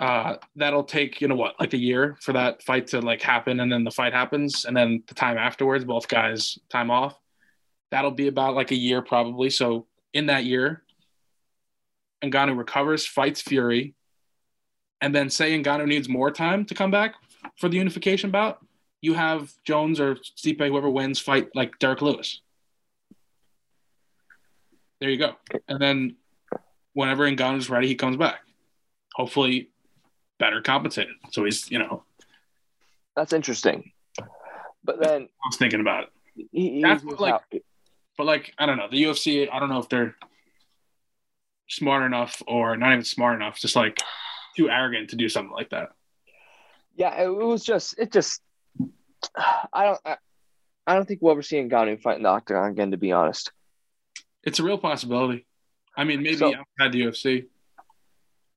Uh, 0.00 0.36
that'll 0.56 0.84
take 0.84 1.20
you 1.20 1.28
know 1.28 1.36
what 1.36 1.54
like 1.60 1.72
a 1.72 1.78
year 1.78 2.16
for 2.20 2.32
that 2.32 2.62
fight 2.62 2.88
to 2.88 3.00
like 3.00 3.22
happen, 3.22 3.60
and 3.60 3.70
then 3.70 3.84
the 3.84 3.90
fight 3.90 4.12
happens, 4.12 4.64
and 4.64 4.76
then 4.76 5.02
the 5.06 5.14
time 5.14 5.38
afterwards, 5.38 5.84
both 5.84 6.08
guys 6.08 6.58
time 6.68 6.90
off. 6.90 7.18
That'll 7.90 8.10
be 8.10 8.28
about 8.28 8.54
like 8.54 8.70
a 8.70 8.76
year 8.76 9.02
probably. 9.02 9.50
So 9.50 9.86
in 10.12 10.26
that 10.26 10.44
year, 10.44 10.82
Ngannou 12.22 12.56
recovers, 12.56 13.06
fights 13.06 13.42
Fury, 13.42 13.94
and 15.00 15.14
then 15.14 15.30
say 15.30 15.58
Ngannou 15.58 15.86
needs 15.86 16.08
more 16.08 16.30
time 16.30 16.64
to 16.66 16.74
come 16.74 16.90
back 16.90 17.14
for 17.58 17.68
the 17.68 17.76
unification 17.76 18.30
bout, 18.30 18.64
you 19.04 19.14
have 19.14 19.52
Jones 19.64 20.00
or 20.00 20.16
Stipe, 20.16 20.66
whoever 20.66 20.90
wins, 20.90 21.18
fight 21.18 21.48
like 21.54 21.78
Derrick 21.78 22.02
Lewis. 22.02 22.40
There 25.00 25.10
you 25.10 25.18
go. 25.18 25.34
And 25.68 25.80
then 25.80 26.16
whenever 26.92 27.26
is 27.26 27.70
ready, 27.70 27.88
he 27.88 27.94
comes 27.94 28.16
back. 28.16 28.40
Hopefully 29.14 29.70
better 30.38 30.62
compensated. 30.62 31.14
So 31.32 31.44
he's, 31.44 31.70
you 31.70 31.78
know, 31.78 32.04
that's 33.14 33.32
interesting 33.32 33.92
but 34.84 35.00
then 35.00 35.22
I 35.22 35.48
was 35.48 35.56
thinking 35.56 35.80
about 35.80 36.04
it. 36.04 36.48
he, 36.52 36.82
That's 36.82 37.02
what, 37.02 37.20
like, 37.20 37.34
out. 37.34 37.42
But 38.16 38.26
like, 38.26 38.54
I 38.58 38.66
don't 38.66 38.76
know. 38.76 38.88
The 38.90 39.02
UFC, 39.02 39.48
I 39.50 39.58
don't 39.58 39.70
know 39.70 39.80
if 39.80 39.88
they're 39.88 40.14
smart 41.68 42.04
enough 42.04 42.42
or 42.46 42.76
not 42.76 42.92
even 42.92 43.04
smart 43.04 43.34
enough, 43.34 43.58
just 43.58 43.74
like 43.74 43.98
too 44.56 44.70
arrogant 44.70 45.10
to 45.10 45.16
do 45.16 45.28
something 45.28 45.52
like 45.52 45.70
that. 45.70 45.88
yeah 46.94 47.22
it, 47.22 47.28
was 47.28 47.64
just 47.64 47.98
it 47.98 48.12
just 48.12 48.40
i 49.36 49.84
don't 49.84 49.98
I, 50.04 50.16
I 50.86 50.94
don't 50.94 51.06
think 51.06 51.20
we'll 51.22 51.32
ever 51.32 51.42
see 51.42 51.56
Ngannou 51.56 52.00
fight 52.02 52.16
in 52.18 52.22
the 52.22 52.28
octagon 52.28 52.70
again 52.70 52.90
to 52.90 52.96
be 52.96 53.12
honest 53.12 53.50
It's 54.42 54.58
a 54.58 54.62
real 54.62 54.76
possibility. 54.78 55.46
I 55.96 56.04
mean, 56.04 56.22
maybe 56.22 56.36
So- 56.36 56.52
outside 56.54 56.92
the 56.92 57.00
UFC. 57.06 57.46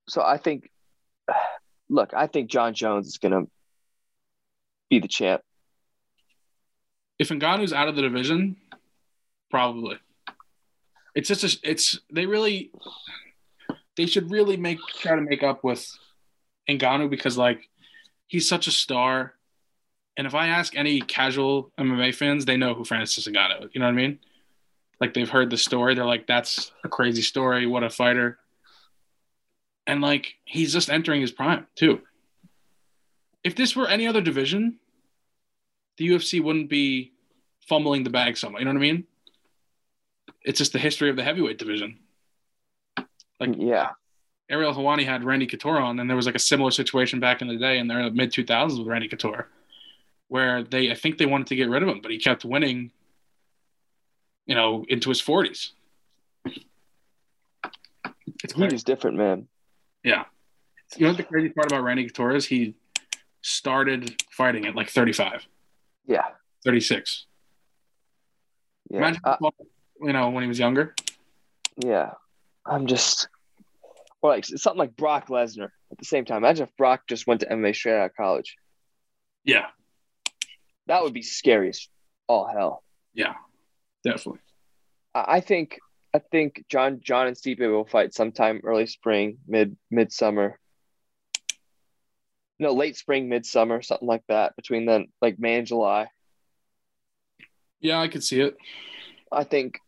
so 0.09 0.21
I 0.21 0.37
think, 0.37 0.69
look, 1.89 2.13
I 2.13 2.27
think 2.27 2.49
Jon 2.49 2.73
Jones 2.73 3.07
is 3.07 3.17
gonna 3.17 3.43
be 4.89 4.99
the 4.99 5.07
champ. 5.07 5.41
If 7.19 7.29
Ngannou's 7.29 7.71
out 7.73 7.87
of 7.87 7.95
the 7.95 8.01
division, 8.01 8.57
probably. 9.49 9.97
It's 11.15 11.29
just 11.29 11.43
a, 11.43 11.57
it's 11.69 11.99
they 12.11 12.25
really 12.25 12.71
they 13.95 14.05
should 14.05 14.29
really 14.29 14.57
make 14.57 14.79
try 14.99 15.15
to 15.15 15.21
make 15.21 15.41
up 15.43 15.63
with 15.63 15.87
Ngannou 16.69 17.09
because 17.09 17.37
like 17.37 17.61
he's 18.27 18.47
such 18.49 18.67
a 18.67 18.71
star. 18.71 19.33
And 20.17 20.25
if 20.25 20.33
I 20.33 20.47
ask 20.47 20.75
any 20.75 20.99
casual 20.99 21.71
MMA 21.79 22.13
fans, 22.13 22.45
they 22.45 22.57
know 22.57 22.73
who 22.73 22.83
Francis 22.83 23.27
Ngannou. 23.27 23.69
You 23.71 23.79
know 23.79 23.85
what 23.85 23.91
I 23.91 23.95
mean? 23.95 24.19
Like 24.99 25.13
they've 25.13 25.29
heard 25.29 25.51
the 25.51 25.57
story. 25.57 25.93
They're 25.93 26.05
like, 26.05 26.25
"That's 26.25 26.71
a 26.83 26.89
crazy 26.89 27.21
story. 27.21 27.67
What 27.67 27.83
a 27.83 27.89
fighter!" 27.89 28.39
And 29.85 30.01
like 30.01 30.35
he's 30.43 30.73
just 30.73 30.89
entering 30.89 31.21
his 31.21 31.31
prime 31.31 31.67
too. 31.75 32.01
If 33.43 33.55
this 33.55 33.75
were 33.75 33.87
any 33.87 34.07
other 34.07 34.21
division, 34.21 34.79
the 35.97 36.09
UFC 36.09 36.41
wouldn't 36.41 36.69
be 36.69 37.13
fumbling 37.67 38.03
the 38.03 38.09
bag 38.09 38.37
so 38.37 38.49
much. 38.49 38.59
You 38.59 38.65
know 38.65 38.71
what 38.71 38.77
I 38.77 38.81
mean? 38.81 39.05
It's 40.43 40.57
just 40.57 40.73
the 40.73 40.79
history 40.79 41.11
of 41.11 41.15
the 41.15 41.23
heavyweight 41.23 41.59
division. 41.59 41.99
Like 43.39 43.55
Yeah, 43.55 43.91
Ariel 44.49 44.73
Helwani 44.73 45.05
had 45.05 45.23
Randy 45.23 45.45
Couture 45.45 45.79
on, 45.79 45.99
and 45.99 46.09
there 46.09 46.17
was 46.17 46.25
like 46.25 46.35
a 46.35 46.39
similar 46.39 46.71
situation 46.71 47.19
back 47.19 47.43
in 47.43 47.47
the 47.47 47.57
day 47.57 47.77
in 47.77 47.87
the 47.87 48.09
mid 48.11 48.31
2000s 48.31 48.79
with 48.79 48.87
Randy 48.87 49.07
Couture, 49.07 49.47
where 50.29 50.63
they 50.63 50.91
I 50.91 50.95
think 50.95 51.17
they 51.17 51.25
wanted 51.25 51.47
to 51.47 51.55
get 51.55 51.69
rid 51.69 51.83
of 51.83 51.89
him, 51.89 51.99
but 52.01 52.11
he 52.11 52.17
kept 52.19 52.45
winning. 52.45 52.91
You 54.45 54.55
know, 54.55 54.85
into 54.87 55.09
his 55.09 55.21
40s. 55.21 55.71
It's 56.45 56.63
he 58.53 58.53
crazy. 58.53 58.75
was 58.75 58.83
different, 58.83 59.17
man. 59.17 59.47
Yeah. 60.03 60.25
You 60.95 61.07
know 61.07 61.13
the 61.13 61.23
crazy 61.23 61.49
part 61.49 61.69
about 61.69 61.83
Randy 61.83 62.03
Couture 62.05 62.35
is? 62.35 62.45
He 62.45 62.75
started 63.41 64.21
fighting 64.31 64.65
at 64.65 64.75
like 64.75 64.89
35, 64.89 65.45
Yeah, 66.07 66.23
36. 66.63 67.25
yeah, 68.89 68.97
Imagine, 68.99 69.21
Uh, 69.25 69.37
you 70.01 70.13
know, 70.13 70.29
when 70.29 70.43
he 70.43 70.47
was 70.47 70.59
younger. 70.59 70.95
yeah. 71.77 72.13
I'm 72.65 72.85
just, 72.87 73.27
or 74.21 74.31
like 74.31 74.45
something 74.45 74.77
like 74.79 74.95
Brock 74.95 75.27
Lesnar. 75.27 75.69
At 75.91 75.97
the 75.97 76.05
same 76.05 76.23
time, 76.25 76.37
imagine 76.37 76.63
if 76.67 76.75
Brock 76.77 77.01
just 77.07 77.27
went 77.27 77.41
to 77.41 77.47
MMA 77.47 77.73
straight 77.73 77.97
out 77.99 78.09
of 78.11 78.15
college. 78.15 78.55
Yeah, 79.45 79.67
That 80.87 81.03
would 81.03 81.13
be 81.13 81.21
scary 81.21 81.69
as 81.69 81.87
all 82.27 82.47
hell. 82.47 82.83
yeah, 83.13 83.33
definitely. 84.03 84.39
I 85.15 85.39
think, 85.41 85.79
I 86.13 86.19
think 86.19 86.65
Jon, 86.69 86.99
Jon 87.03 87.27
and 87.27 87.35
Stipe 87.35 87.59
will 87.59 87.85
fight 87.85 88.13
sometime 88.13 88.61
early 88.63 88.85
spring, 88.87 89.37
mid, 89.47 89.75
midsummer. 89.89 90.59
No, 92.59 92.71
late 92.73 92.97
spring, 92.97 93.29
midsummer, 93.29 93.81
something 93.81 94.07
like 94.07 94.23
that. 94.27 94.55
Between 94.55 94.85
then, 94.85 95.07
like 95.21 95.37
May 95.39 95.57
and 95.57 95.67
July. 95.67 96.07
Yeah, 97.79 97.99
I 97.99 98.07
could 98.07 98.23
see 98.23 98.41
it. 98.41 98.57
I 99.31 99.43
think 99.43 99.79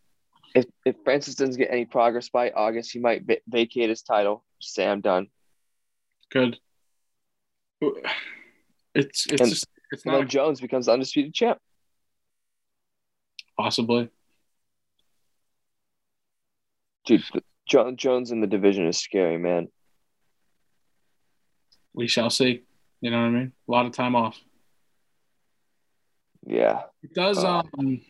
if 0.55 0.65
if 0.85 0.95
Francis 1.03 1.35
doesn't 1.35 1.57
get 1.57 1.71
any 1.71 1.85
progress 1.85 2.29
by 2.29 2.49
August, 2.51 2.91
he 2.91 2.99
might 2.99 3.23
va- 3.25 3.37
vacate 3.47 3.89
his 3.89 4.01
title. 4.03 4.43
Say 4.61 4.85
I'm 4.87 5.01
done. 5.01 5.27
Good. 6.31 6.59
It's 8.93 9.25
it's 9.27 9.41
And- 9.41 9.49
just 9.49 9.65
it's 9.91 10.03
And 10.05 10.13
not 10.13 10.19
then 10.19 10.27
Jones 10.29 10.61
becomes 10.61 10.85
the 10.87 10.93
undisputed 10.93 11.33
champ. 11.33 11.57
possibly. 13.57 14.09
Dude, 17.05 17.23
jo- 17.67 17.91
Jones 17.91 18.31
in 18.31 18.41
the 18.41 18.47
division 18.47 18.87
is 18.87 18.97
scary, 18.99 19.37
man. 19.37 19.67
We 21.93 22.07
shall 22.07 22.29
see. 22.29 22.63
You 23.01 23.11
know 23.11 23.17
what 23.19 23.27
I 23.27 23.29
mean? 23.31 23.51
A 23.67 23.71
lot 23.71 23.85
of 23.85 23.93
time 23.93 24.15
off. 24.15 24.39
Yeah. 26.45 26.83
It 27.03 27.13
does 27.13 27.43
Uh, 27.43 27.63
um 27.77 28.01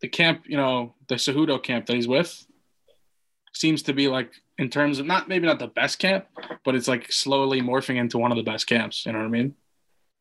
the 0.00 0.08
camp, 0.08 0.44
you 0.46 0.56
know, 0.56 0.94
the 1.08 1.14
Cejudo 1.14 1.62
camp 1.62 1.86
that 1.86 1.94
he's 1.96 2.06
with 2.08 2.46
seems 3.54 3.82
to 3.84 3.94
be 3.94 4.08
like 4.08 4.30
in 4.58 4.68
terms 4.68 4.98
of 4.98 5.06
not 5.06 5.26
maybe 5.28 5.46
not 5.46 5.58
the 5.58 5.68
best 5.68 5.98
camp, 5.98 6.26
but 6.64 6.74
it's 6.74 6.86
like 6.88 7.10
slowly 7.10 7.60
morphing 7.62 7.96
into 7.96 8.18
one 8.18 8.30
of 8.30 8.36
the 8.36 8.42
best 8.42 8.66
camps. 8.66 9.06
You 9.06 9.12
know 9.12 9.18
what 9.20 9.24
I 9.26 9.28
mean? 9.30 9.54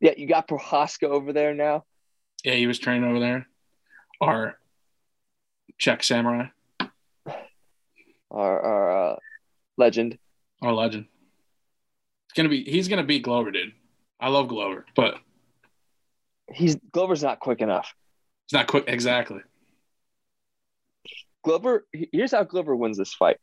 Yeah, 0.06 0.12
you 0.18 0.28
got 0.28 0.47
Prochazka 0.47 1.06
over 1.10 1.34
there 1.34 1.56
now. 1.56 1.84
Yeah, 2.43 2.53
he 2.53 2.68
was 2.68 2.78
training 2.78 3.10
over 3.10 3.20
there. 3.20 3.47
Our 4.22 4.56
Czech 5.80 6.03
samurai, 6.03 6.45
Our, 8.30 8.62
our 8.62 9.14
uh, 9.14 9.16
legend. 9.80 10.20
our 10.62 10.74
legend. 10.74 11.06
It's 12.28 12.34
gonna 12.38 12.49
be 12.49 12.64
he's 12.66 12.88
gonna 12.88 13.03
beat 13.03 13.24
Glover, 13.24 13.49
dude. 13.49 13.74
I 14.20 14.30
love 14.30 14.47
Glover, 14.47 14.86
but 14.95 15.16
He's 16.53 16.76
Glover's 16.91 17.24
not 17.24 17.39
quick 17.39 17.62
enough. 17.62 17.91
it's 18.45 18.53
not 18.53 18.68
quick 18.68 18.84
exactly. 18.88 19.39
Glover, 21.43 21.88
here's 22.12 22.32
how 22.32 22.43
Glover 22.43 22.76
wins 22.76 22.99
this 22.99 23.16
fight. 23.16 23.38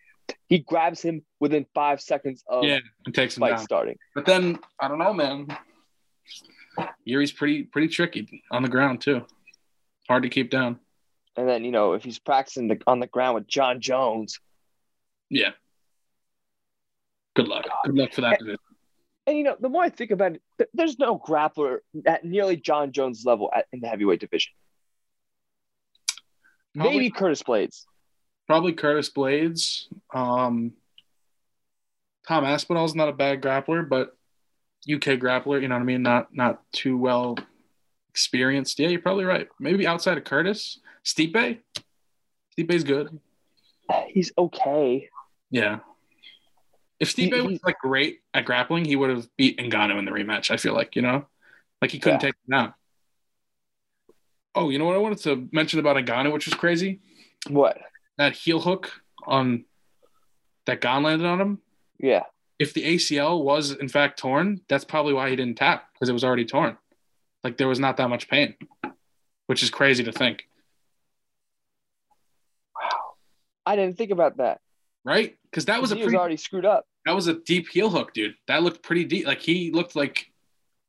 He 0.46 0.60
grabs 0.60 1.02
him 1.02 1.24
within 1.40 1.66
five 1.74 2.00
seconds 2.00 2.44
of 2.46 2.62
Yeah, 2.62 2.78
it 3.08 3.14
takes 3.14 3.36
him 3.36 3.40
fight 3.40 3.56
down. 3.56 3.64
starting. 3.64 3.96
But 4.14 4.26
then 4.26 4.60
I 4.80 4.86
don't 4.86 4.98
know, 4.98 5.12
man. 5.12 5.48
Yuri's 7.04 7.32
pretty 7.32 7.64
pretty 7.64 7.88
tricky 7.88 8.42
on 8.50 8.62
the 8.62 8.68
ground 8.68 9.00
too. 9.00 9.24
Hard 10.08 10.22
to 10.22 10.28
keep 10.28 10.50
down. 10.50 10.78
And 11.36 11.48
then, 11.48 11.64
you 11.64 11.70
know, 11.70 11.92
if 11.94 12.04
he's 12.04 12.18
practicing 12.18 12.68
the, 12.68 12.78
on 12.86 13.00
the 13.00 13.06
ground 13.06 13.34
with 13.36 13.46
Jon 13.46 13.80
Jones, 13.80 14.38
Yeah. 15.30 15.50
Good 17.34 17.48
luck. 17.48 17.64
Good 17.86 17.94
luck 17.94 18.12
for 18.12 18.20
that 18.22 18.38
position. 18.38 18.58
and 19.26 19.38
you 19.38 19.44
know, 19.44 19.56
the 19.58 19.70
more 19.70 19.82
I 19.82 19.88
think 19.88 20.10
about 20.10 20.32
it, 20.32 20.42
th- 20.58 20.68
there's 20.74 20.98
no 20.98 21.18
grappler 21.18 21.78
at 22.04 22.24
nearly 22.24 22.56
Jon 22.58 22.92
Jones' 22.92 23.24
level 23.24 23.50
at, 23.54 23.66
in 23.72 23.80
the 23.80 23.88
heavyweight 23.88 24.20
division. 24.20 24.52
Probably, 26.74 26.92
Maybe 26.98 27.10
Curtis 27.10 27.42
Blaydes. 27.42 27.84
probably 28.46 28.72
Curtis 28.72 29.10
Blaydes. 29.10 29.86
Um, 30.14 30.72
Tom 32.28 32.44
Aspinall's 32.44 32.94
not 32.94 33.08
a 33.08 33.12
bad 33.12 33.40
grappler, 33.42 33.88
but 33.88 34.16
UK 34.90 35.18
grappler, 35.18 35.60
you 35.62 35.68
know 35.68 35.74
what 35.76 35.82
I 35.82 35.84
mean? 35.84 36.02
Not 36.02 36.34
not 36.34 36.62
too 36.72 36.96
well 36.98 37.36
experienced. 38.08 38.78
Yeah, 38.78 38.88
you're 38.88 39.00
probably 39.00 39.24
right. 39.24 39.48
Maybe 39.60 39.86
outside 39.86 40.18
of 40.18 40.24
Curtis, 40.24 40.80
Stipe. 41.04 41.60
Stipe's 42.58 42.84
good. 42.84 43.18
He's 44.08 44.32
okay. 44.36 45.08
Yeah. 45.50 45.80
If 47.00 47.14
Stipe 47.14 47.34
he- 47.34 47.40
was 47.40 47.60
like 47.64 47.78
great 47.78 48.20
at 48.34 48.44
grappling, 48.44 48.84
he 48.84 48.96
would 48.96 49.10
have 49.10 49.26
beat 49.36 49.58
Ngannou 49.58 49.98
in 49.98 50.04
the 50.04 50.10
rematch. 50.12 50.50
I 50.50 50.56
feel 50.56 50.74
like 50.74 50.96
you 50.96 51.02
know, 51.02 51.26
like 51.80 51.90
he 51.90 51.98
couldn't 51.98 52.22
Yeah. 52.22 52.28
take 52.28 52.34
him 52.46 52.50
down. 52.50 52.74
Oh, 54.54 54.68
you 54.68 54.78
know 54.78 54.84
what 54.84 54.94
I 54.96 54.98
wanted 54.98 55.18
to 55.20 55.48
mention 55.52 55.78
about 55.80 55.96
Ngannou, 55.96 56.32
which 56.32 56.46
was 56.46 56.54
crazy? 56.54 57.00
What? 57.48 57.78
That 58.18 58.34
heel 58.34 58.60
hook 58.60 58.90
on 59.26 59.64
that 60.66 60.80
Gane 60.80 61.02
landed 61.02 61.26
on 61.26 61.40
him. 61.40 61.58
Yeah. 61.98 62.24
If 62.62 62.74
the 62.74 62.84
ACL 62.84 63.42
was 63.42 63.72
in 63.72 63.88
fact 63.88 64.20
torn, 64.20 64.60
that's 64.68 64.84
probably 64.84 65.12
why 65.12 65.28
he 65.30 65.34
didn't 65.36 65.56
tap 65.58 65.88
because 65.92 66.08
it 66.08 66.12
was 66.12 66.22
already 66.22 66.44
torn. 66.44 66.78
Like 67.42 67.56
there 67.56 67.66
was 67.66 67.80
not 67.80 67.96
that 67.96 68.08
much 68.08 68.28
pain, 68.28 68.54
which 69.48 69.64
is 69.64 69.70
crazy 69.70 70.04
to 70.04 70.12
think, 70.12 70.44
Wow. 72.80 73.14
I 73.66 73.74
didn't 73.74 73.96
think 73.98 74.12
about 74.12 74.36
that. 74.36 74.60
right? 75.04 75.36
Because 75.50 75.64
that 75.66 75.80
was 75.80 75.90
a 75.90 75.96
he 75.96 76.04
was 76.04 76.14
already 76.14 76.36
screwed 76.36 76.64
up. 76.64 76.86
that 77.04 77.16
was 77.16 77.26
a 77.26 77.34
deep 77.34 77.68
heel 77.68 77.90
hook, 77.90 78.14
dude. 78.14 78.34
That 78.46 78.62
looked 78.62 78.82
pretty 78.84 79.04
deep. 79.04 79.26
Like 79.26 79.40
he 79.40 79.72
looked 79.72 79.96
like 79.96 80.26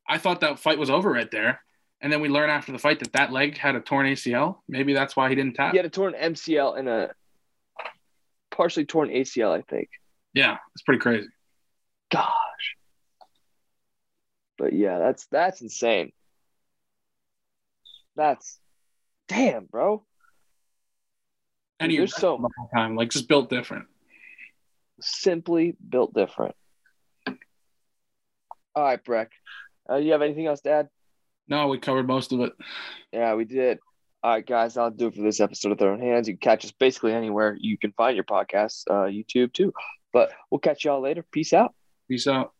I 0.07 0.19
thought 0.19 0.41
that 0.41 0.59
fight 0.59 0.77
was 0.77 0.91
over 0.91 1.09
right 1.11 1.29
there. 1.31 1.61
And 2.01 2.11
then 2.13 2.21
we 2.21 2.29
learn 2.29 2.49
after 2.51 2.71
the 2.71 2.77
fight 2.77 2.99
that 2.99 3.13
that 3.13 3.31
leg 3.31 3.57
had 3.57 3.75
a 3.75 3.79
torn 3.79 4.05
ACL. 4.05 4.57
Maybe 4.67 4.93
that's 4.93 5.15
why 5.15 5.29
he 5.29 5.35
didn't 5.35 5.53
tap. 5.55 5.71
He 5.71 5.77
had 5.77 5.85
a 5.85 5.89
torn 5.89 6.13
MCL 6.13 6.77
and 6.77 6.87
a 6.87 7.13
partially 8.51 8.85
torn 8.85 9.09
ACL, 9.09 9.57
I 9.57 9.61
think. 9.61 9.89
Yeah, 10.33 10.57
it's 10.75 10.83
pretty 10.83 10.99
crazy. 10.99 11.27
Gosh. 12.13 12.75
But 14.57 14.73
yeah, 14.73 14.99
that's 14.99 15.25
that's 15.31 15.61
insane. 15.61 16.11
That's 18.15 18.59
damn, 19.27 19.65
bro. 19.65 20.05
And 21.79 21.91
you're 21.91 22.01
there's 22.01 22.15
so- 22.15 22.47
time, 22.73 22.95
like 22.95 23.09
just 23.09 23.27
built 23.27 23.49
different. 23.49 23.87
Simply 25.01 25.75
built 25.89 26.13
different. 26.13 26.55
All 28.75 28.83
right, 28.83 29.03
Breck. 29.03 29.31
Uh, 29.89 29.95
you 29.97 30.11
have 30.13 30.21
anything 30.21 30.45
else 30.47 30.61
to 30.61 30.69
add? 30.71 30.89
No, 31.47 31.67
we 31.67 31.77
covered 31.77 32.07
most 32.07 32.31
of 32.31 32.39
it. 32.39 32.53
Yeah, 33.11 33.33
we 33.35 33.43
did. 33.45 33.79
All 34.23 34.31
right, 34.31 34.45
guys, 34.45 34.77
I'll 34.77 34.91
do 34.91 35.07
it 35.07 35.15
for 35.15 35.21
this 35.21 35.41
episode 35.41 35.73
of 35.73 35.79
Throwing 35.79 35.99
Hands. 35.99 36.25
You 36.27 36.35
can 36.35 36.39
catch 36.39 36.63
us 36.63 36.71
basically 36.71 37.11
anywhere 37.13 37.57
you 37.59 37.77
can 37.77 37.91
find 37.91 38.15
your 38.15 38.23
podcasts, 38.23 38.83
uh, 38.89 39.07
YouTube 39.11 39.51
too. 39.51 39.73
But 40.13 40.31
we'll 40.49 40.59
catch 40.59 40.85
y'all 40.85 41.01
later. 41.01 41.25
Peace 41.31 41.51
out. 41.51 41.73
Peace 42.13 42.27
out. 42.27 42.53